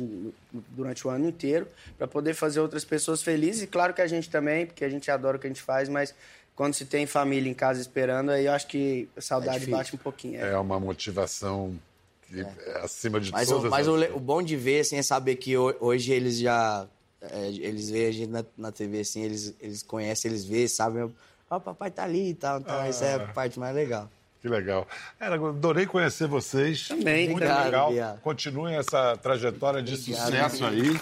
durante 0.70 1.06
o 1.06 1.10
ano 1.10 1.28
inteiro 1.28 1.68
para 1.96 2.08
poder 2.08 2.34
fazer 2.34 2.58
outras 2.60 2.84
pessoas 2.84 3.22
felizes, 3.22 3.62
e 3.62 3.66
claro 3.66 3.94
que 3.94 4.02
a 4.02 4.06
gente 4.06 4.28
também, 4.28 4.66
porque 4.66 4.84
a 4.84 4.88
gente 4.88 5.08
adora 5.10 5.36
o 5.36 5.40
que 5.40 5.46
a 5.46 5.50
gente 5.50 5.62
faz, 5.62 5.88
mas 5.88 6.12
quando 6.56 6.74
se 6.74 6.84
tem 6.84 7.06
família 7.06 7.48
em 7.48 7.54
casa 7.54 7.80
esperando, 7.80 8.30
aí 8.30 8.46
eu 8.46 8.52
acho 8.52 8.66
que 8.66 9.08
a 9.16 9.20
saudade 9.20 9.60
difícil. 9.60 9.76
bate 9.78 9.94
um 9.94 9.98
pouquinho. 9.98 10.40
é. 10.40 10.50
É 10.50 10.58
uma 10.58 10.80
motivação 10.80 11.78
que 12.26 12.40
é 12.40 12.78
acima 12.82 13.20
de 13.20 13.30
Mas, 13.30 13.48
o, 13.50 13.54
todas 13.54 13.70
mas 13.70 13.86
as 13.86 13.94
o, 14.10 14.16
o 14.16 14.20
bom 14.20 14.42
de 14.42 14.56
ver, 14.56 14.80
assim, 14.80 14.96
é 14.96 15.02
saber 15.02 15.36
que 15.36 15.56
ho- 15.56 15.76
hoje 15.78 16.10
eles 16.12 16.36
já... 16.38 16.88
é, 17.22 17.46
eles 17.48 17.88
veem 17.88 18.06
a 18.08 18.10
gente 18.10 18.30
na, 18.30 18.44
na 18.56 18.72
TV, 18.72 19.00
assim, 19.00 19.22
eles, 19.22 19.54
eles 19.60 19.82
conhecem, 19.84 20.30
eles 20.30 20.44
veem, 20.44 20.66
sabem... 20.66 21.14
Ó, 21.50 21.56
o 21.56 21.60
papai 21.60 21.90
tá 21.90 22.04
ali 22.04 22.30
e 22.30 22.34
tal, 22.34 22.58
então 22.58 22.82
essa 22.82 23.04
é 23.04 23.14
a 23.14 23.24
Ah. 23.24 23.28
parte 23.28 23.58
mais 23.58 23.74
legal. 23.74 24.10
Que 24.40 24.48
legal. 24.48 24.86
Era, 25.18 25.34
adorei 25.34 25.84
conhecer 25.86 26.28
vocês. 26.28 26.86
Também, 26.88 27.24
Muito 27.30 27.42
obrigado, 27.42 27.64
legal. 27.64 27.90
Biá. 27.90 28.16
Continuem 28.22 28.76
essa 28.76 29.16
trajetória 29.16 29.82
de 29.82 29.94
Obrigado, 29.94 30.26
sucesso 30.52 30.64
aí. 30.66 31.00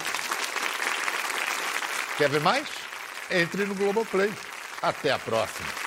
Quer 2.16 2.30
ver 2.30 2.40
mais? 2.40 2.66
Entre 3.30 3.66
no 3.66 3.74
Globoplay. 3.74 4.32
Até 4.80 5.10
a 5.10 5.18
próxima. 5.18 5.85